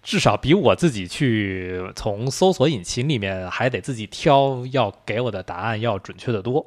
[0.00, 6.64] 至少比我自己去从搜索引擎里面还得自己挑，要给我的答案要准确的多。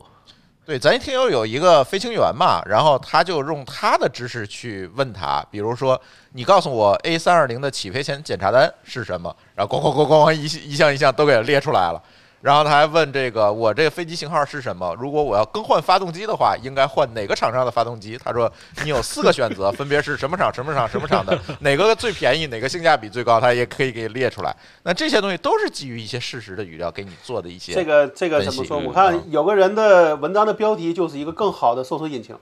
[0.66, 6.00] 对，咱一听友有一个飞行员嘛，然后他就用他的知识去问他，比如说，
[6.32, 12.02] 你告诉我 A 三二零的起飞前检查单是什么，然后咣咣咣咣咣一一项一项都给列出来了。
[12.46, 14.96] 然后他还问这个我这个飞机型号是什么？
[15.00, 18.20] 如果我要更换发动机的话，应该换哪个厂商的发动机？
[18.24, 18.52] 他说
[18.84, 24.56] 你有四个选择，分别是什么厂、什么厂、什么厂的， 哪个最便宜，哪个性价比最高，他也可以给你列出来。
[24.84, 27.74] 那这些东西都是基于一些事实的语料给你做的一些。
[27.74, 28.78] 这个这个怎么说？
[28.78, 32.36] 我看有个人的文章的标题就是一个更好的搜索引擎。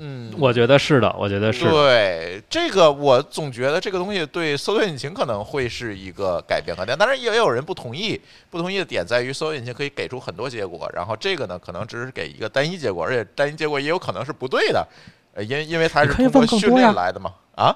[0.00, 1.68] 嗯，我觉得是的，我觉得是。
[1.68, 8.20] 对这个，我总觉得这个东西对搜索引擎可能会是一个改变和点，当然也有人不同意。
[8.48, 14.86] 不同意的点在于，搜索引擎可以给出很多结果，然后这个呢，可能只是给一个单一结果，而且单一结果也有可能是不对的，
[15.34, 17.32] 呃，因因为它是通过训练来的嘛。
[17.56, 17.74] 啊，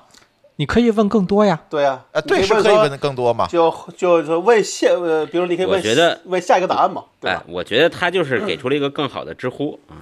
[0.56, 1.60] 你可以问更多呀。
[1.68, 3.48] 对呀，啊，对，是可以问的更多嘛。
[3.48, 7.02] 就就是问下呃，比如你可以问，我觉得问下一个答案嘛。
[7.22, 9.98] 哎，我觉得他就是给出了一个更好的知乎啊。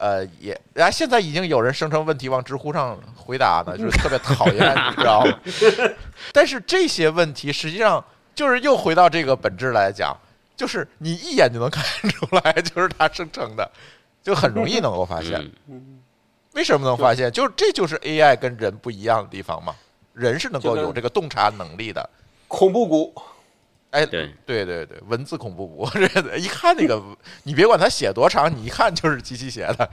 [0.00, 5.38] 呃，也，然后现在已经有人生成问题往知乎上回答呢， 就是特别讨厌，你知道吗？
[6.32, 8.02] 但是这些问题实际上
[8.34, 10.16] 就是又回到这个本质来讲，
[10.56, 13.70] 就是你一眼就能看出来，就是它生成的，
[14.22, 15.38] 就很容易能够发现。
[16.54, 17.30] 为什么能发现？
[17.30, 19.76] 就是这就是 AI 跟人不一样的地方嘛，
[20.14, 22.08] 人是能够有这个洞察能力的。
[22.48, 23.14] 恐怖谷。
[23.90, 25.88] 哎，对对对对，文字恐怖谷，
[26.38, 27.02] 一看那个，
[27.42, 29.90] 你别管他写多长，你一看就是机器写的。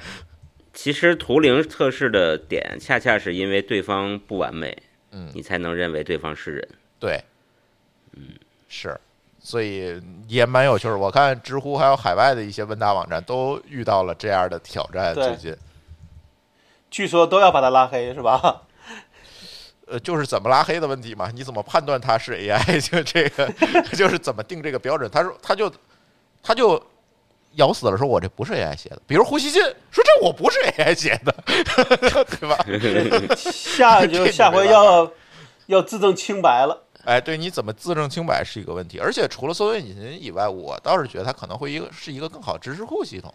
[0.74, 4.78] 其实图灵测试的点，恰恰是因为对方不完美，
[5.12, 6.70] 嗯，你才能认为对方是人。
[7.00, 7.24] 对，
[8.14, 8.36] 嗯，
[8.68, 8.95] 是，
[9.39, 10.95] 所以也蛮有趣儿。
[10.95, 15.58] 我看知乎还有海外的一些问答网站都遇到了这样的挑战，最近。
[16.91, 18.66] 据说都要把他拉黑，是吧？
[19.90, 21.32] 呃，就是怎么拉黑的问题嘛？
[21.34, 22.82] 你怎么判断它是 AI？
[22.82, 23.50] 就这个，
[23.96, 25.10] 就是怎么定这个标准？
[25.10, 25.72] 他说，他就，
[26.44, 26.82] 他就
[27.56, 29.02] 咬死了，说我这不是 AI 写的。
[29.08, 31.34] 比如胡锡进说这我不是 AI 写的，
[32.38, 33.36] 对吧？
[33.36, 35.12] 下就下回要
[35.68, 36.84] 要自证清白了。
[37.06, 39.00] 哎，对，你怎么自证清白是一个问题。
[39.00, 43.34] 而且除了搜索引擎以外，我倒是觉得它可能会一个是一个更好知识库系统。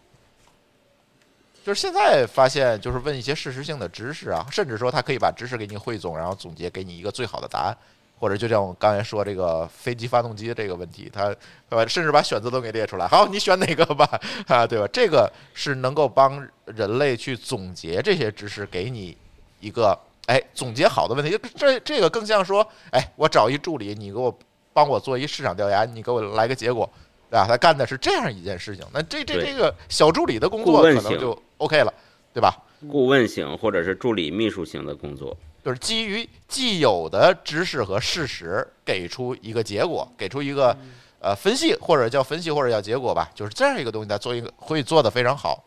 [1.65, 7.77] 就是现在发现，就是问一些事实性的知识啊，甚至说他可以把知识给你汇总，然后总结给你一个最好的答案，
[8.19, 11.33] 或者就像我刚才说这个飞机发动机这个问题，他
[11.69, 11.87] 对吧？
[11.87, 14.89] 甚至把选择都给列出来，好，你选哪个吧，啊，对吧？
[14.93, 19.17] 这个是能够帮人类去总结这些知识，给你
[19.61, 19.97] 一个
[20.27, 21.39] 哎总结好的问题。
[21.57, 24.37] 这这个更像说，哎，我找一助理，你给我
[24.73, 26.91] 帮我做一市场调研，你给我来个结果。
[27.33, 27.47] 对吧？
[27.49, 31.91] 他干的是这样一件事情，那这这这个小助理的工作可能就 OK 了，
[32.35, 32.55] 对吧？
[32.91, 40.77] 顾问型或者是助理秘书型的工作，就是基于既有的知识和事实，给出一个结果，给出一个
[41.21, 45.65] 呃分析，或者叫分析，或者叫结果吧，就是这样一个东西，他做一个会做的非常好。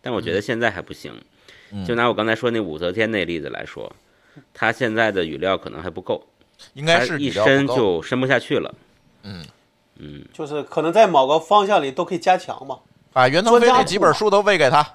[0.00, 1.12] 但我觉得现在还不行。
[1.86, 3.94] 就拿我刚才说那武则天那例子来说，
[4.54, 6.26] 他现在的语料可能还不够，
[6.72, 8.74] 应该是一伸就伸不下去了。
[9.24, 9.44] 嗯。
[10.02, 12.78] 嗯，就是可能在某个方向里都可以加强嘛，
[13.12, 14.86] 把袁腾飞这几本书都喂给他。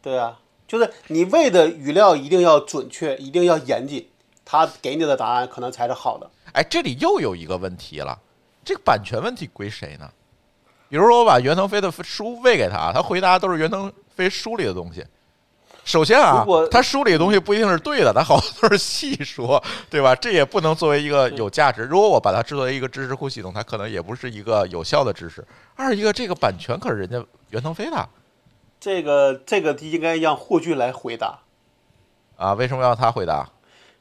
[0.00, 4.08] 对啊，就是你喂的语料一定要准确，一定要严谨，
[4.44, 6.30] 他给你的答案可能才是好的。
[6.52, 8.18] 哎，这里又有一个问题了，
[8.64, 10.10] 这个版权问题归谁呢？
[10.88, 15.04] 比如说我把袁腾飞的书喂给他，他回答都是袁腾飞书里的东西。
[15.88, 20.14] 首先啊，他书里的东西不一定是对的，他好多都是细说， 对吧？
[20.14, 21.80] 这也不能作为一个有价值。
[21.84, 25.42] 如果我把它制作为一个知识库系统，它可能也不是一个有效的知识。
[25.76, 28.06] 二一个，这个版权可是人家袁腾飞的，
[28.78, 31.38] 这个这个应该让霍炬来回答。
[32.36, 33.48] 啊，为什么要他回答？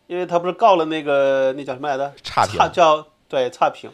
[0.07, 2.13] 因为他不是告了那个那叫什么来着？
[2.21, 3.89] 差评叫对差评。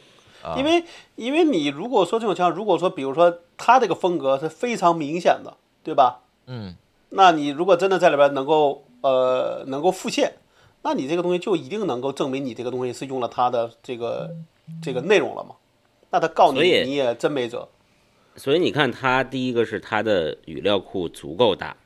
[0.57, 0.83] 因为
[1.15, 6.21] 因为你如果说这种情况，如果说比如说他这个风格是非常明显的，对吧？
[6.47, 6.75] 嗯。
[7.15, 10.33] 那你如果真的在里边能够呃能够复现，
[10.81, 14.31] 那你这个东西就一定能够证明你这个东西是用了他的这个
[14.81, 15.55] 这个内容了嘛？
[16.09, 17.69] 那他告你你也真没辙。
[18.35, 21.77] 所以你看，他第一个是他的语料库足够大，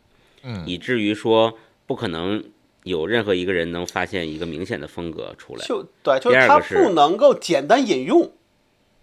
[0.44, 1.54] 嗯，以至于说
[1.86, 2.42] 不可能
[2.84, 5.66] 有任何一个人能发现一个明显的风格出来。
[5.66, 8.32] 就对，就是他不能够简单引用，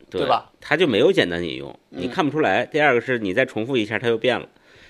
[0.08, 0.50] 对吧？
[0.58, 2.64] 他就没有简单引用，你看不出来。
[2.64, 4.48] 第二个是你再重复一下，他又变了，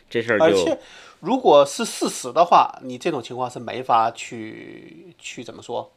[0.09, 0.79] 这事儿就。
[1.25, 5.91] 如果是事实的话，你这种情况是没法去去怎么说，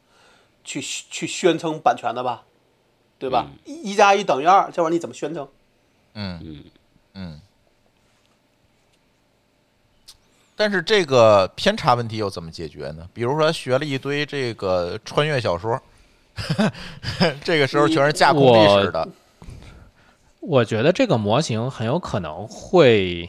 [0.64, 2.44] 去去宣称版权的吧，
[3.18, 3.46] 对吧？
[3.66, 5.46] 一加一等于二，这玩意儿你怎么宣称？
[6.14, 6.64] 嗯嗯
[7.12, 7.40] 嗯。
[10.56, 13.06] 但是这个偏差问题又怎么解决呢？
[13.12, 15.78] 比如说学了一堆这个穿越小说，
[17.44, 19.06] 这个时候全是架空历史的。
[20.40, 23.28] 我觉得这个模型很有可能会。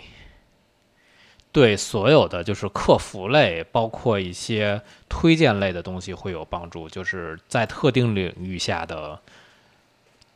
[1.51, 9.19] 对所有的就是客服类，包括一些推荐类的东西会有帮助，就是在特定领域下的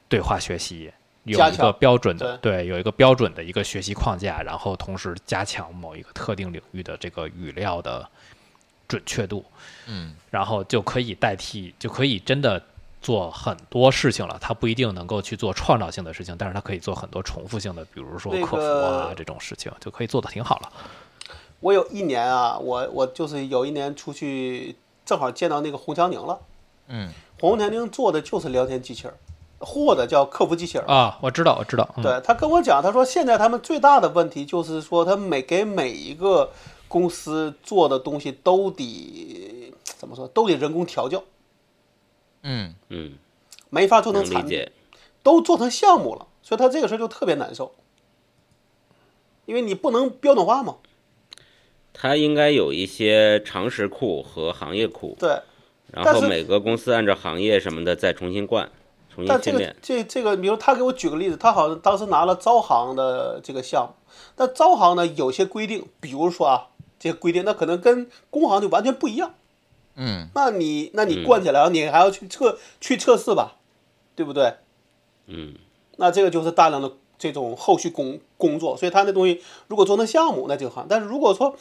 [0.10, 0.92] 对话学习
[1.24, 8.10] 有一个标准的，对，有一个标准的一个学习框架，然后同时加强某一个特定领域的这个语料的
[8.88, 9.46] 准确度，
[9.86, 12.62] 嗯然后就可以代替，就可以真的
[13.02, 14.38] 做很多事情了。
[14.42, 20.72] 它不一定能够去做创造性的事情，但是它可以做很多重复性的，比如说客服啊个这种事情，就可以做的挺好了。
[21.64, 26.38] 我有一年啊，我我就是有一年出去，正好见到那个洪强宁了。
[26.88, 27.10] 嗯
[27.40, 29.14] 洪强宁做的就是聊天机器人，
[29.60, 30.86] 或者叫客服机器人。
[30.88, 36.52] 啊，我知道，我知道，嗯、对他跟我讲，他说现在他们最大的问题就是说，他每给每一个
[36.90, 41.24] 公司做的东西都得怎么说，都得人工调教，
[42.42, 43.14] 嗯嗯，
[43.70, 44.70] 没法做成产品，
[45.24, 47.72] 都做成项目了，所以他这个事儿就特别难受，
[49.46, 50.76] 因为你不能标准化嘛。
[51.94, 55.30] 它应该有一些常识库和行业库，对，
[55.92, 58.70] 然但是后每个公司按照行业什么的再重新灌，
[59.14, 59.76] 重新但这个训练。
[59.82, 63.94] 这这个，比如他给我举个例子，他好像当时拿了招行的这个项目，
[64.38, 66.68] 那招行呢有些规定，比如说啊，
[67.00, 69.36] 这些规定那可能跟工行就完全不一样。
[69.96, 73.58] 嗯那你那你嗯灌起来，你还要去测去测试吧，
[74.16, 74.56] 对不对？
[75.28, 75.54] 嗯，
[75.98, 81.56] 那这个就是大量的这种后续工工作，所以他那东西如果做成项目那就好，但是如果说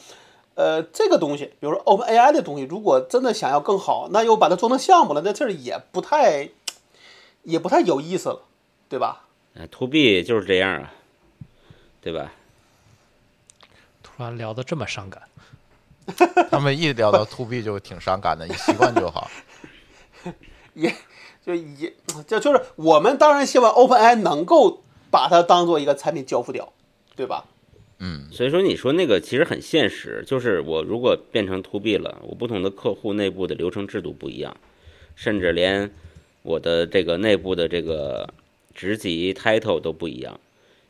[0.55, 6.49] 呃这个东西，比如说 Open AI 的东西，如果真的想要更好，那又把它做成项目了，那这儿也不太
[7.43, 8.41] 也不太有意思了，
[8.89, 9.25] 对吧？
[9.55, 10.93] 哎，to B 就是这样啊，
[12.01, 12.31] 对吧？
[14.01, 15.23] 突然聊得这么伤感，
[16.51, 19.29] 他们一聊到 to B 就挺伤感的，你习惯就好。
[20.75, 20.93] 也
[21.45, 21.93] 就也
[22.25, 24.81] 就就是我们当然希望 OpenAI 能够
[25.11, 26.71] 把它当做一个产品交付掉，
[27.15, 27.45] 对吧？
[28.05, 34.57] 嗯所以说你说那个其实很现实，就是我如果变成 to B 了，我不同的客户内部的流程制度不一样，
[35.15, 35.89] 甚至连
[36.41, 38.27] 我的这个内部的这个
[38.75, 40.37] 职级 title 都不一样。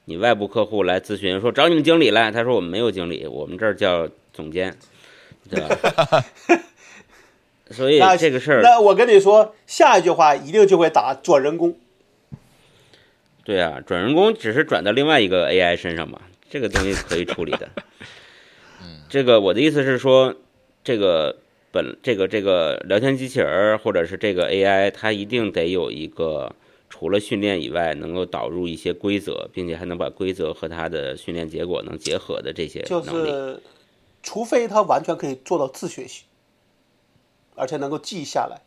[0.05, 4.75] 你外部客户来咨询说找你们经理来，他说我们没有经理，我们这儿叫总监，
[5.49, 6.25] 对吧？
[7.69, 11.77] 所以那这个事儿，那我跟你说，下一句话一定就会打转人工。
[13.43, 16.19] 对啊，转人工只是转到另外一个 AI 身上嘛，
[16.53, 17.67] 这个东西可以处理的。
[18.79, 20.35] 嗯这个我的意思是说，
[20.83, 21.35] 这个
[21.71, 26.55] 本这个这个聊天机器人儿或者是这个 AI，它一定得有一个
[26.91, 33.31] 除了训练以外，能够导入一些规则，并且还能把规则和它的训练结果能结合的这些就能力。
[33.31, 33.59] 是，
[34.21, 36.25] 除非它完全可以做到自学习，
[37.55, 38.61] 而且能够记下来。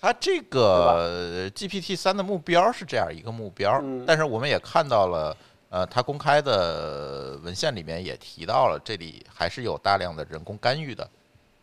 [0.00, 5.36] 它这个 GPT 三的目标是这样一个目标，嗯但是我们也看到了，
[5.70, 11.08] 呃，他公开的文献里面也提到了，这里还是有大量的人工干预的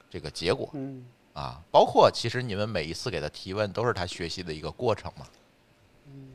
[0.09, 5.25] 这个结果嗯，啊，包括其实你们每一次给他提问都是他学习的一个过程嘛。
[6.07, 6.31] 嗯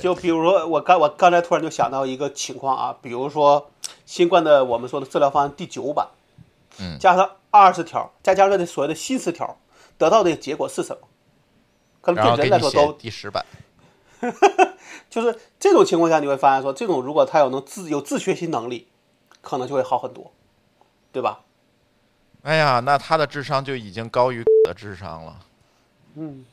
[0.00, 3.70] 就比如说我刚我刚才突然就想到一个情况啊，比如说
[4.04, 6.08] 新冠的我们说的治疗方案第九版，
[6.78, 9.56] 嗯加上二十条，再加上这所谓的新十条，
[9.96, 11.06] 得到的结果是什么？
[12.00, 13.44] 可能对人来说都第十版，
[15.10, 18.88] 就是这种情况下，你会发现说，这种如果他有能自有自学习能力，
[19.40, 20.32] 可能就会好很多，
[21.12, 21.40] 对吧？
[22.42, 25.40] 哎呀，那他的智商就已经高于 的智商了。
[26.14, 26.44] 嗯，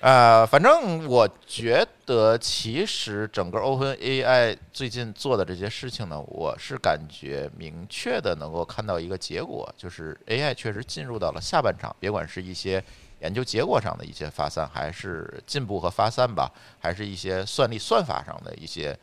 [0.00, 12.82] 呃，反正我觉得，其实整个 Open AI 最近做的这些事情呢，我是感觉明确的能够看到一个结果，就是 AI 确实进入到了下半场，别管是一些
[13.20, 18.98] 研究结果上的一些发散，还是进步和发散吧，还是一些算力算法上的一些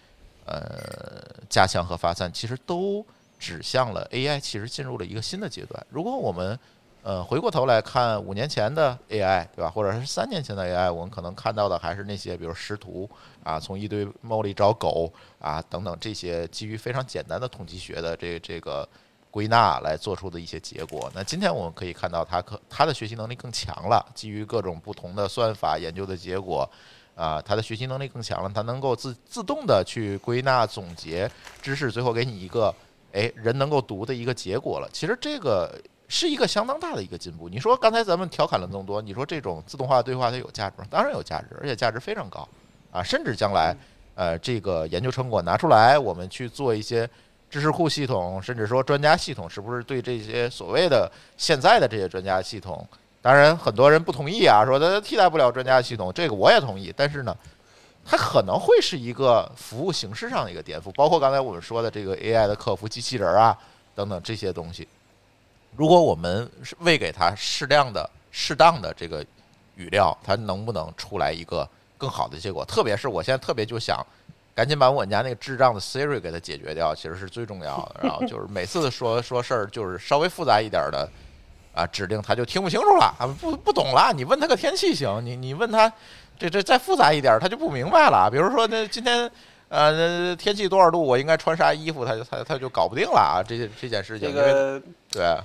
[0.45, 3.05] 呃加强和发散，其实都
[3.39, 5.85] 指向了 AI 其实进入了一个新的阶段。
[5.89, 6.57] 如果我们
[7.03, 9.69] 呃，回过头来看五年前的 AI，对吧？
[9.69, 13.09] 或者是三年前的 AI，我们可能看到的还是那些，比如识图
[13.45, 15.09] 啊，从一堆猫里找狗
[15.39, 18.85] 啊等等这些基于非常简单的统计学的这这个
[19.31, 21.11] 归纳来做出的一些结果。
[21.13, 26.69] 那今天我们可以看到，它可它的学习能力更强了，基于各种不同的算法研究的结果。
[27.15, 31.27] 啊，它的学习能力更强了，它能够自自动的去归纳总结
[31.63, 32.71] 知识，最后给你一个
[33.11, 34.87] 哎人能够读的一个结果了。
[34.93, 37.49] 其实这个是一个相当大的一个进步。
[37.49, 40.85] 你说刚才咱们调侃了这么多，你说这种自动化对话它有价值吗？
[40.91, 42.47] 当然有价值，而且价值非常高
[42.91, 43.01] 啊！
[43.01, 43.75] 甚至将来
[44.13, 47.09] 呃这个研究成果拿出来，我们去做一些
[47.49, 52.87] 知识库系统，甚至说专家系统，是不是对这些所谓的现在的这些专家系统？
[53.21, 56.93] 当然，很多人不同意啊，说它替代不了专家系统，这个我也同意。
[56.95, 57.35] 但是呢，
[58.05, 63.57] 它可能会是一个服务形式上的一个颠覆，包括刚才我们说的这个 AI 的客服机器人啊，
[63.95, 64.87] 等等这些东西。
[65.75, 69.25] 如果我们是喂给它适量的、适当的这个
[69.75, 71.67] 语料，它能不能出来一个
[71.97, 72.63] 更好的结果？
[72.63, 74.05] 特别是我现在特别就想，
[74.57, 77.99] 赶紧把我们家那个智障的 Siri 给它解决掉，其实是最重要的。
[78.09, 81.07] 然后就是每次说说事儿，就是稍微复杂一点的
[81.75, 84.11] 啊指令，它就听不清楚了啊，不不懂了。
[84.11, 85.93] 你问他个天气行，你你问他
[86.39, 88.27] 这这再复杂一点，他就不明白了。
[88.31, 89.29] 比如说那今天。
[89.69, 91.05] 呃，天气多少度？
[91.05, 92.05] 我应该穿啥衣服？
[92.05, 93.43] 他就他他就搞不定了啊！
[93.45, 94.81] 这这件事情，这个
[95.11, 95.37] 对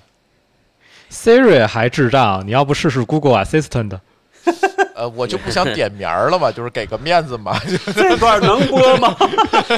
[1.10, 3.98] Siri 还智障，你要不试试 Google Assistant？
[5.02, 7.58] 呃，我就不想点名了嘛，就是给个面子嘛。
[7.92, 9.16] 这段能播吗？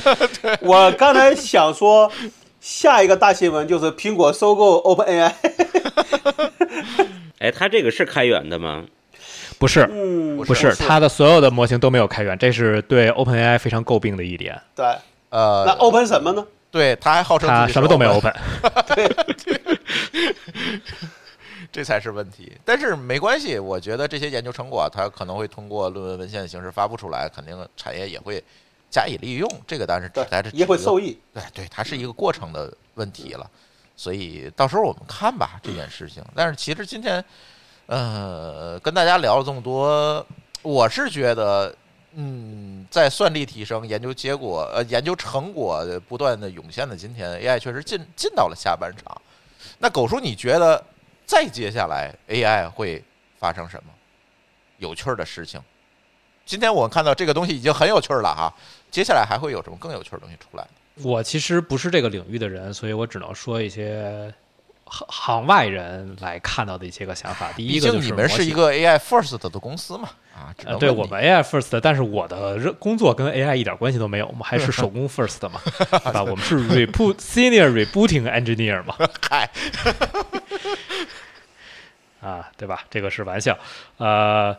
[0.61, 2.13] 我刚才想说，
[2.61, 5.33] 下一个大新闻就是苹果收购 OpenAI。
[7.41, 8.85] 哎，他这个是开源的吗？
[9.59, 14.61] 不是，嗯，不是，他的所有的模型都没有开源，这是对 OpenAI 非常诟病的一点。
[14.77, 14.85] 对，
[15.31, 16.45] 呃，那 Open 什么呢？
[16.71, 19.11] 对，他还号称他什么都没有 open，Open。
[21.75, 22.57] 这才是问题。
[22.65, 28.41] 但是没关系，我觉得这些研究成果，它可能会通过论文文献的形式发布出来，肯定产业也会
[28.89, 29.51] 加以利用。
[29.67, 31.19] 这个当然是对还是也会受益。
[31.33, 33.51] 对对，它是一个过程的问题了，
[33.97, 36.23] 所以到时候我们看吧这件事情。
[36.33, 37.25] 但是其实今天，
[37.87, 40.25] 呃，跟大家聊了这么多，
[40.63, 41.75] 我是觉得，
[42.13, 49.21] 嗯，在算力提升、研究结果、呃研究成果的不断的涌现的今天，AI 确实进进到了下半场。
[49.79, 50.83] 那狗叔，你觉得
[51.27, 53.03] 再接下来 AI 会
[53.39, 53.91] 发生什么
[54.79, 55.61] 有趣儿的事情？
[56.47, 58.53] 今天我们看到这个东西已经很有趣儿了哈，
[58.91, 60.67] 接下来还会有什么更有趣儿的东西出来？
[61.03, 64.33] 我其实不是这个领域的人，所以我只能说一些
[64.85, 67.51] 行行外人来看到的一些个想法。
[67.53, 76.23] 第一毕个你们是一个 AI first 的公司嘛，啊，对我们 AI first，但是我的工作跟 AI 一点关系都没有，我们还是 手工 first 嘛，对吧？
[76.23, 79.51] 我们是 reboot senior rebooting engineer 嘛，嗨，
[82.25, 82.85] 啊，对吧？
[82.91, 83.59] 这个是玩笑，
[83.99, 84.57] 呃。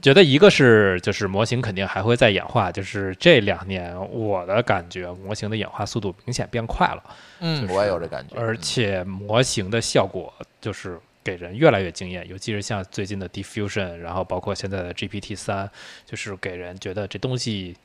[0.00, 7.02] 觉得一个是就是模型肯定还会再演化，就是这两年我的感觉模型的演化速度明显变快了，
[7.40, 15.68] 嗯，我也有这感觉，而且模型的效果就是给人越来越惊艳，尤其是像最近的 Diffusion，然后包括现在的 GPT 三，
[16.06, 17.76] 就是给人觉得这东西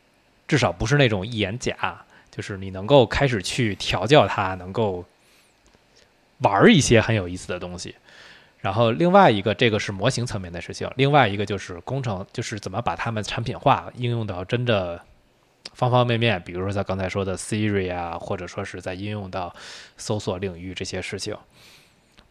[0.48, 5.04] 至少不是那种一眼假，就是你能够开始去调教它，能够
[6.42, 7.96] 玩儿一些很有意思的东西。
[8.60, 15.00] 然后另外一个，这个是模型层面的事情；另外一个就是工程，就是怎么把它们产品化，应用到真的
[15.74, 19.56] 方方面面，比如说像刚才说的 Siri 啊，或者说是在应用到
[19.96, 21.38] 搜索领域这些事情。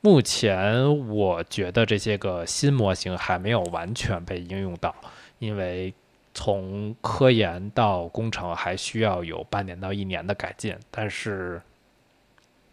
[0.00, 4.94] 目前我觉得这些个新模型还没有完全被应用到，
[5.38, 5.94] 因为
[6.34, 11.62] 从科研到工程还需要有半年到一年的改进，但是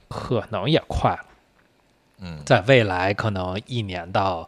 [0.08, 1.26] 可能也快了。
[2.20, 4.48] 嗯，在未来可能一年到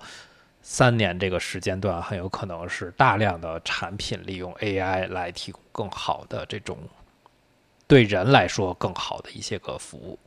[0.62, 6.78] 三年这个时间段，很有可能是大量的产品利用 AI 来提供更好的这种
[7.88, 10.18] 对人来说更好的一些个服务。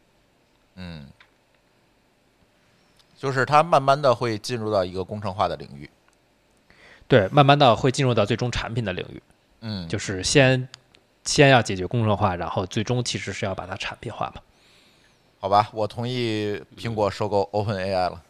[0.74, 1.08] 嗯，
[3.16, 5.90] 就是它慢慢的会进入到一个工程化的领域，
[7.08, 9.22] 对，慢慢的会进入到最终产品的领域，
[9.62, 10.68] 嗯，就是先
[11.24, 14.42] 先要解决工程化，然后最终其实是要把它产品化嘛。
[15.40, 18.22] 好吧，我同意苹果收购 OpenAI 了。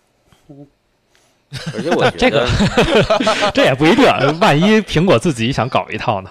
[1.73, 4.05] 而且我觉 这个得， 这也不一定，
[4.41, 6.31] 万一苹果自己想搞一套呢？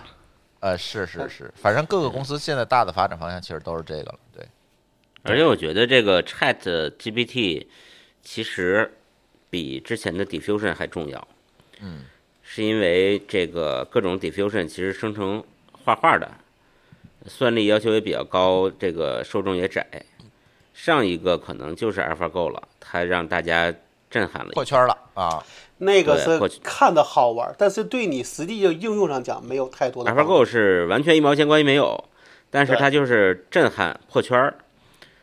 [0.59, 4.19] 呃，是是是，反正各个公司现在大的发展方向其实都是这个了。
[4.35, 4.47] 对，
[5.23, 7.65] 而且我觉得这个 Chat GPT
[8.21, 8.91] 其实
[9.49, 11.27] 比之前的 Diffusion 还重要。
[11.79, 12.05] 嗯，
[12.43, 15.43] 是因为这个各种 Diffusion 其实生成
[15.83, 16.29] 画画的，
[17.25, 19.87] 算力要求也比较高，这个受众也窄。
[20.77, 23.73] 上一个可能就是 AlphaGo 了，它让大家
[24.11, 24.51] 震撼了。
[24.51, 25.43] 破圈了啊！
[25.79, 30.11] 那个是看的好玩，但是对你实际的应用上讲没有太多的。
[30.11, 32.05] AlphaGo 是完全一毛钱关系没有，
[32.51, 34.53] 但是它就是震撼破圈儿。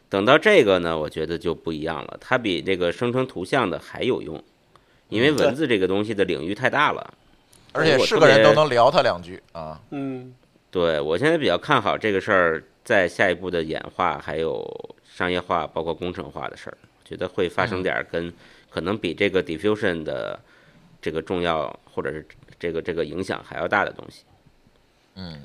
[0.08, 4.42] 等到这个呢，我觉得就不一样了，它比这个生成图像的还有用，
[5.08, 7.14] 因为文字这个东西的领域太大了。
[7.72, 9.80] 而且是个人都能聊他两句啊。
[9.90, 10.34] 嗯，
[10.72, 14.64] 对我现在比较看好这个事儿，在下一步的演化，还有
[15.14, 18.32] 商业化，包括工程化的事儿，觉得会发生点儿跟
[18.68, 20.36] 可能比这个 diffusion 的
[21.00, 22.26] 这个重要，或者是
[22.58, 24.24] 这个这个影响还要大的东西。
[25.14, 25.40] 嗯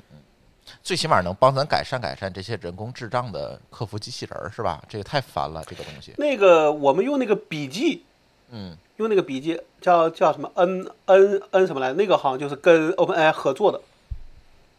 [0.82, 4.82] 最起码能帮咱改善改善这些人工智障的客服机器人儿，是吧？
[4.88, 6.14] 这个太烦了，这个东西。
[6.16, 8.04] 那个我们用那个笔记，
[8.50, 11.92] 嗯，用那个笔记叫叫什么 N N N 什么来？
[11.92, 13.80] 那个好像就是跟 OpenAI 合作的，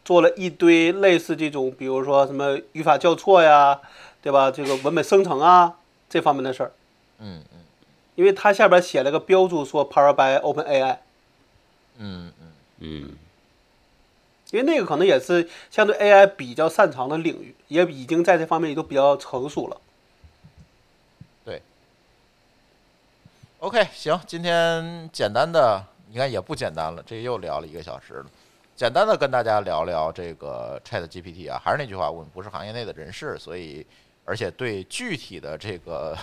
[0.04, 3.78] 做了一堆类似这种，比如说什么语法校错呀，
[4.22, 4.50] 对吧？
[4.50, 5.76] 这个文本生成啊
[6.08, 6.72] 这方面的事儿，
[7.18, 7.58] 嗯嗯
[8.14, 10.98] 因为它下边写了个标注说 Power by OpenAI，
[11.98, 13.16] 嗯嗯，嗯
[14.50, 19.80] 因为那个可能也是相对 AI 比较擅长的领域，也已经在这方面也都比较成熟了。
[21.44, 21.62] 对
[23.60, 28.26] OK，行，今天简单的，你看也不简单了，这又聊了一个小时了。
[28.76, 33.86] 简单的跟大家聊聊这个 Chat GPT 啊，还是那句话，我们不是行业内的人士，所以
[34.24, 36.16] 而且对具体的这个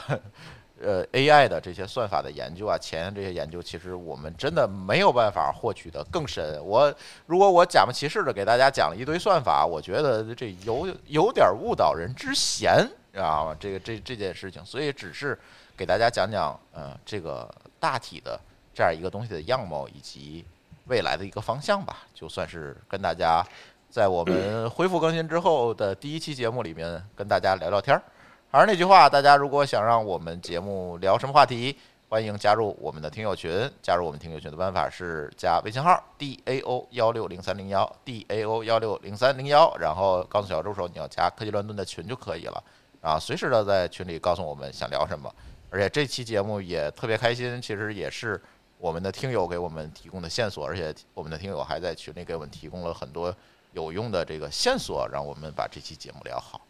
[0.82, 6.64] 呃 AI 的这些算法的研究啊，前沿这些研究，其实我们真的没有办法获取的更深。
[6.66, 6.94] 我
[7.26, 15.38] 如果我假模其式的给大家讲了一堆算法，我觉得这有有点误导人之嫌知道吗，这个这这件事情，所以只是
[15.76, 18.40] 给大家讲讲，呃，这个大体的
[18.74, 20.46] 这样一个东西的样貌以及
[20.86, 23.46] 未来的一个方向吧，就算是跟大家
[23.90, 28.04] 在我们恢复更新之后的第一期节目里面跟大家聊聊天儿。
[28.52, 31.76] 还是那句话，大家如果想让我们节目聊什么话题，
[32.08, 33.68] 欢迎加入我们的听友群。
[33.82, 42.64] 加入我们听友群的办法是加微信号 d a o 幺六零三零幺 d a o 幺六零三零幺，然后告诉小助手你要加科技乱炖的群就可以了。
[43.02, 45.34] 啊，随时的在群里告诉我们想聊什么。
[45.72, 48.40] 而且这期节目也特别开心，其实也是
[48.78, 53.34] 我们的听友给我们提供的线索，而且我们的听友还在群里给我们提供了很多
[53.74, 56.62] 有用的这个线索，让我们把这期节目聊好。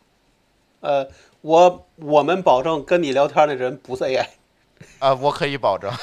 [0.82, 1.06] 呃，
[1.42, 4.26] 我我们保证跟你聊天的人不是 AI。
[5.00, 5.92] 啊，我可以保证。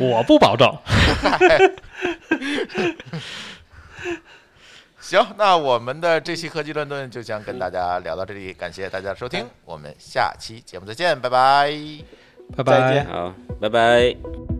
[0.00, 0.70] 我不保证。
[5.00, 11.74] 行，那我们的这期科技乱炖就将跟大家聊到这里，感谢大家的收听，我们下期节目再见，拜拜。
[12.56, 12.80] 拜拜。
[12.80, 14.59] 再见好，拜拜。